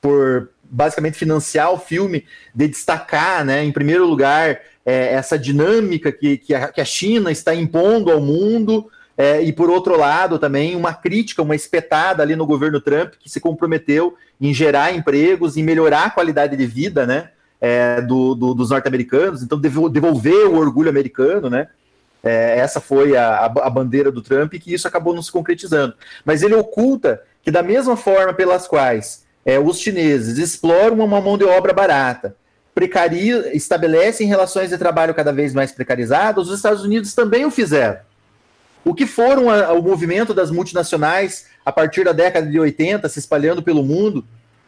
por 0.00 0.50
basicamente 0.70 1.18
financiar 1.18 1.72
o 1.72 1.78
filme, 1.78 2.24
de 2.54 2.68
destacar, 2.68 3.44
né, 3.44 3.64
em 3.64 3.72
primeiro 3.72 4.06
lugar, 4.06 4.60
é, 4.86 5.14
essa 5.14 5.38
dinâmica 5.38 6.12
que, 6.12 6.38
que 6.38 6.54
a, 6.54 6.68
que, 6.68 6.80
a, 6.80 6.84
China 6.84 7.30
está 7.30 7.54
impondo 7.54 8.10
ao 8.10 8.20
mundo, 8.20 8.88
é, 9.18 9.42
e 9.42 9.52
por 9.52 9.68
outro 9.68 9.98
lado 9.98 10.38
também 10.38 10.76
uma 10.76 10.94
crítica, 10.94 11.42
uma 11.42 11.56
espetada 11.56 12.22
ali 12.22 12.36
no 12.36 12.46
governo 12.46 12.80
Trump, 12.80 13.14
que 13.18 13.28
se 13.28 13.40
comprometeu 13.40 14.16
em 14.40 14.54
gerar 14.54 14.94
empregos, 14.94 15.56
em 15.56 15.62
melhorar 15.62 16.04
a 16.04 16.10
qualidade 16.10 16.56
de 16.56 16.66
vida, 16.66 17.04
né, 17.06 17.30
é, 17.60 18.00
do, 18.00 18.34
do, 18.34 18.54
dos 18.54 18.70
norte-americanos, 18.70 19.42
então 19.42 19.60
devolver 19.60 20.46
o 20.46 20.56
orgulho 20.56 20.88
americano, 20.88 21.50
né, 21.50 21.68
É, 22.22 22.58
essa 22.58 22.80
foi 22.80 23.16
a, 23.16 23.46
a, 23.46 23.70
bandeira 23.70 24.12
do 24.12 24.20
Trump 24.20 24.52
e 24.52 24.60
que 24.60 24.74
isso 24.74 24.86
acabou 24.86 25.14
não 25.14 25.22
se 25.22 25.32
concretizando. 25.32 25.94
Mas 26.22 26.42
ele 26.42 26.54
oculta 26.54 27.22
que, 27.42 27.50
da 27.50 27.62
mesma 27.62 27.96
forma 27.96 28.34
pelas 28.34 28.68
quais 28.68 29.24
é, 29.44 29.58
os 29.58 29.78
chineses 29.78 30.38
exploram 30.38 30.98
uma 30.98 31.20
mão 31.20 31.36
de 31.36 31.44
obra 31.44 31.72
barata, 31.72 32.36
precaria, 32.74 33.54
estabelecem 33.56 34.26
relações 34.26 34.70
de 34.70 34.78
trabalho 34.78 35.14
cada 35.14 35.32
vez 35.32 35.52
mais 35.52 35.72
precarizadas, 35.72 36.48
os 36.48 36.56
Estados 36.56 36.84
Unidos 36.84 37.14
também 37.14 37.44
o 37.44 37.50
fizeram. 37.50 37.98
O 38.84 38.94
que 38.94 39.06
foram 39.06 39.50
a, 39.50 39.72
o 39.72 39.82
movimento 39.82 40.32
das 40.32 40.50
multinacionais 40.50 41.46
a 41.64 41.72
partir 41.72 42.04
da 42.04 42.12
década 42.12 42.46
de 42.46 42.58
80, 42.58 43.08
se 43.08 43.18
espalhando 43.18 43.62
pelo 43.62 43.82
mundo, 43.82 44.24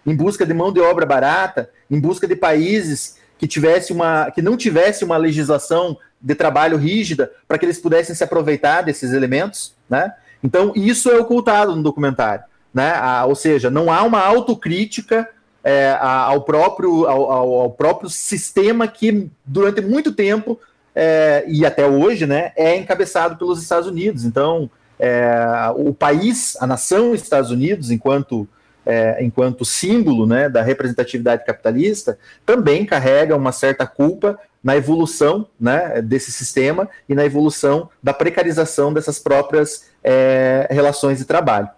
em 0.07 0.15
busca 0.15 0.45
de 0.45 0.53
mão 0.53 0.73
de 0.73 0.81
obra 0.81 1.07
barata, 1.07 1.71
em 1.91 1.99
busca 1.99 2.27
de 2.27 2.37
países 2.37 3.17
que 3.39 3.47
tivesse 3.47 3.93
uma 3.93 4.31
que 4.31 4.43
não 4.43 4.57
tivesse 4.57 5.05
uma 5.05 5.17
legislação 5.17 5.97
de 6.21 6.35
trabalho 6.35 6.77
rígida 6.77 7.31
para 7.49 7.59
que 7.59 7.65
eles 7.65 7.81
pudessem 7.81 8.15
se 8.15 8.23
aproveitar 8.23 8.83
desses 8.83 9.13
elementos, 9.13 9.75
né? 9.89 10.13
Então 10.43 10.73
isso 10.77 11.11
é 11.11 11.19
ocultado 11.19 11.75
no 11.75 11.83
documentário, 11.83 12.45
né? 12.73 12.93
Ah, 12.97 13.25
ou 13.27 13.35
seja, 13.35 13.71
não 13.71 13.93
há 13.93 14.03
uma 14.03 14.21
autocrítica 14.21 15.29
é, 15.65 15.97
ao 16.01 16.43
próprio 16.43 17.07
ao, 17.07 17.31
ao, 17.31 17.71
próprio 17.71 18.11
sistema 18.11 18.89
que 18.89 19.31
durante 19.45 19.81
muito 19.81 20.13
tempo 20.13 20.59
é, 20.95 21.45
e 21.47 21.65
até 21.65 21.87
hoje, 21.87 22.27
né, 22.27 22.53
é 22.57 22.77
encabeçado 22.77 23.37
pelos 23.37 23.63
Estados 23.63 23.89
Unidos. 23.89 24.25
Então, 24.25 24.71
é, 24.99 25.73
o 25.75 25.95
país, 25.95 26.57
a 26.61 26.67
nação 26.67 27.15
Estados 27.15 27.51
Unidos, 27.51 27.91
enquanto 27.91 28.47
é, 28.85 29.23
enquanto 29.23 29.65
símbolo 29.65 30.27
né, 30.27 30.49
da 30.49 30.61
representatividade 30.61 31.45
capitalista, 31.45 32.19
também 32.45 32.85
carrega 32.85 33.37
uma 33.37 33.53
certa 33.53 33.87
culpa 33.87 34.39
na 34.63 34.77
evolução 34.77 35.47
né, 35.59 36.03
desse 36.03 36.33
sistema 36.33 36.89
e 37.09 37.15
na 37.15 37.25
evolução 37.25 37.89
da 38.03 38.13
precarização 38.13 38.93
dessas 38.93 39.19
próprias 39.19 39.87
é, 40.03 40.67
relações 40.71 41.19
de 41.19 41.25
trabalho. 41.25 41.69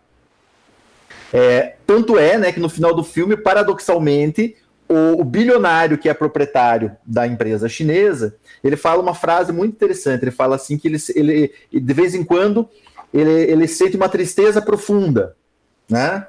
É, 1.37 1.75
tanto 1.85 2.17
é 2.17 2.39
né, 2.39 2.53
que 2.53 2.61
no 2.61 2.69
final 2.69 2.95
do 2.95 3.03
filme, 3.03 3.37
paradoxalmente, 3.37 4.55
o, 4.89 5.21
o, 5.21 5.25
bilionário 5.25 5.99
que 5.99 6.09
é 6.09 6.15
proprietário 6.15 6.97
da 7.05 7.27
empresa 7.27 7.69
chinesa, 7.69 8.37
ele 8.63 8.77
fala 8.77 9.03
uma 9.03 9.15
frase 9.15 9.53
muito 9.53 9.73
interessante. 9.73 10.23
Ele 10.23 10.31
fala 10.31 10.55
assim 10.55 10.79
que 10.79 10.87
ele, 10.87 10.99
ele 11.13 11.53
de 11.73 11.93
vez 11.93 12.15
em 12.15 12.23
quando 12.23 12.69
ele, 13.13 13.33
ele 13.33 13.67
sente 13.67 13.97
uma 13.97 14.09
tristeza 14.09 14.63
profunda, 14.63 15.35
né? 15.91 16.25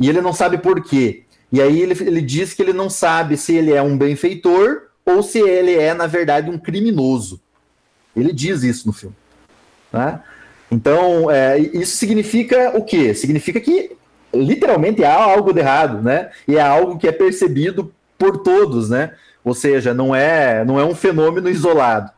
E 0.00 0.08
ele 0.08 0.22
não 0.22 0.32
sabe 0.32 0.56
por 0.56 0.82
quê. 0.82 1.24
E 1.52 1.60
aí 1.60 1.78
ele, 1.82 1.92
ele 2.00 2.22
diz 2.22 2.54
que 2.54 2.62
ele 2.62 2.72
não 2.72 2.88
sabe 2.88 3.36
se 3.36 3.54
ele 3.54 3.74
é 3.74 3.82
um 3.82 3.98
benfeitor 3.98 4.84
ou 5.04 5.22
se 5.22 5.38
ele 5.38 5.74
é, 5.74 5.92
na 5.92 6.06
verdade, 6.06 6.50
um 6.50 6.58
criminoso. 6.58 7.42
Ele 8.16 8.32
diz 8.32 8.62
isso 8.62 8.86
no 8.86 8.94
filme. 8.94 9.14
Né? 9.92 10.18
Então, 10.70 11.30
é, 11.30 11.58
isso 11.58 11.98
significa 11.98 12.74
o 12.74 12.82
quê? 12.82 13.14
Significa 13.14 13.60
que 13.60 13.94
literalmente 14.42 15.04
há 15.04 15.14
algo 15.14 15.52
de 15.52 15.60
errado, 15.60 16.02
né? 16.02 16.30
E 16.46 16.56
é 16.56 16.60
algo 16.60 16.98
que 16.98 17.08
é 17.08 17.12
percebido 17.12 17.92
por 18.18 18.38
todos, 18.38 18.90
né? 18.90 19.12
Ou 19.44 19.54
seja, 19.54 19.94
não 19.94 20.14
é, 20.14 20.64
não 20.64 20.80
é 20.80 20.84
um 20.84 20.94
fenômeno 20.94 21.48
isolado. 21.48 22.10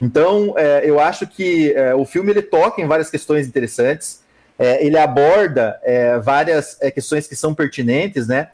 Então, 0.00 0.54
é, 0.56 0.82
eu 0.84 0.98
acho 0.98 1.26
que 1.26 1.72
é, 1.74 1.94
o 1.94 2.04
filme 2.04 2.32
ele 2.32 2.42
toca 2.42 2.82
em 2.82 2.86
várias 2.86 3.08
questões 3.08 3.46
interessantes. 3.46 4.20
É, 4.58 4.84
ele 4.84 4.98
aborda 4.98 5.78
é, 5.84 6.18
várias 6.18 6.76
é, 6.80 6.90
questões 6.90 7.26
que 7.28 7.36
são 7.36 7.54
pertinentes, 7.54 8.26
né? 8.26 8.48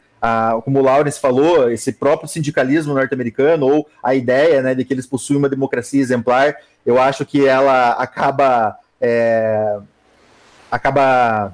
Como 0.65 0.79
o 0.79 0.81
Lawrence 0.81 1.17
falou, 1.17 1.71
esse 1.71 1.93
próprio 1.93 2.27
sindicalismo 2.27 2.93
norte-americano 2.93 3.65
ou 3.65 3.89
a 4.03 4.13
ideia 4.13 4.61
né, 4.61 4.75
de 4.75 4.83
que 4.83 4.93
eles 4.93 5.07
possuem 5.07 5.39
uma 5.39 5.47
democracia 5.47 6.01
exemplar, 6.01 6.57
eu 6.85 6.99
acho 6.99 7.25
que 7.25 7.47
ela 7.47 7.91
acaba 7.91 8.77
é, 8.99 9.77
acaba 10.69 11.53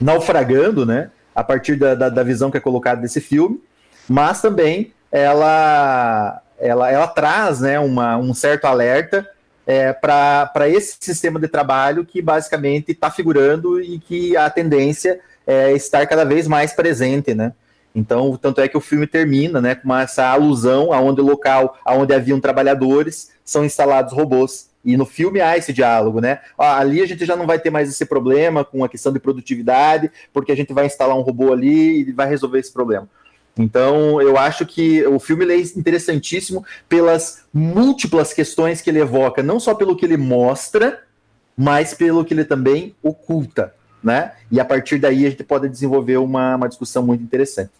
naufragando, 0.00 0.84
né? 0.84 1.10
A 1.34 1.44
partir 1.44 1.76
da, 1.76 1.94
da, 1.94 2.08
da 2.08 2.22
visão 2.22 2.50
que 2.50 2.56
é 2.56 2.60
colocada 2.60 3.00
desse 3.00 3.20
filme, 3.20 3.62
mas 4.08 4.40
também 4.40 4.92
ela 5.10 6.42
ela, 6.58 6.90
ela 6.90 7.06
traz 7.06 7.60
né, 7.60 7.78
uma, 7.78 8.16
um 8.16 8.32
certo 8.32 8.64
alerta 8.64 9.28
é, 9.66 9.92
para 9.92 10.68
esse 10.68 10.96
sistema 11.00 11.40
de 11.40 11.48
trabalho 11.48 12.04
que 12.04 12.22
basicamente 12.22 12.92
está 12.92 13.10
figurando 13.10 13.80
e 13.80 13.98
que 13.98 14.36
a 14.36 14.48
tendência 14.48 15.20
é 15.46 15.72
estar 15.72 16.06
cada 16.06 16.24
vez 16.24 16.46
mais 16.46 16.72
presente, 16.72 17.34
né? 17.34 17.52
Então, 17.94 18.36
tanto 18.36 18.60
é 18.60 18.68
que 18.68 18.76
o 18.76 18.80
filme 18.80 19.06
termina, 19.06 19.60
né, 19.60 19.74
com 19.74 19.94
essa 19.96 20.26
alusão 20.26 20.92
aonde 20.92 21.20
o 21.22 21.24
local, 21.24 21.78
aonde 21.84 22.12
haviam 22.12 22.38
trabalhadores, 22.38 23.30
são 23.42 23.64
instalados 23.64 24.12
robôs. 24.12 24.68
E 24.86 24.96
no 24.96 25.04
filme 25.04 25.40
há 25.40 25.58
esse 25.58 25.72
diálogo, 25.72 26.20
né? 26.20 26.38
Ali 26.56 27.02
a 27.02 27.06
gente 27.06 27.26
já 27.26 27.34
não 27.34 27.44
vai 27.44 27.58
ter 27.58 27.70
mais 27.70 27.88
esse 27.88 28.06
problema 28.06 28.64
com 28.64 28.84
a 28.84 28.88
questão 28.88 29.12
de 29.12 29.18
produtividade, 29.18 30.12
porque 30.32 30.52
a 30.52 30.56
gente 30.56 30.72
vai 30.72 30.86
instalar 30.86 31.18
um 31.18 31.22
robô 31.22 31.52
ali 31.52 32.08
e 32.08 32.12
vai 32.12 32.28
resolver 32.28 32.60
esse 32.60 32.72
problema. 32.72 33.08
Então, 33.58 34.22
eu 34.22 34.38
acho 34.38 34.64
que 34.64 35.04
o 35.06 35.18
filme 35.18 35.44
é 35.50 35.58
interessantíssimo 35.58 36.64
pelas 36.88 37.44
múltiplas 37.52 38.32
questões 38.32 38.80
que 38.80 38.88
ele 38.88 39.00
evoca, 39.00 39.42
não 39.42 39.58
só 39.58 39.74
pelo 39.74 39.96
que 39.96 40.04
ele 40.04 40.16
mostra, 40.16 41.02
mas 41.56 41.92
pelo 41.92 42.24
que 42.24 42.32
ele 42.32 42.44
também 42.44 42.94
oculta, 43.02 43.74
né? 44.00 44.32
E 44.52 44.60
a 44.60 44.64
partir 44.64 44.98
daí 44.98 45.26
a 45.26 45.30
gente 45.30 45.42
pode 45.42 45.68
desenvolver 45.68 46.18
uma, 46.18 46.54
uma 46.54 46.68
discussão 46.68 47.02
muito 47.02 47.24
interessante. 47.24 47.70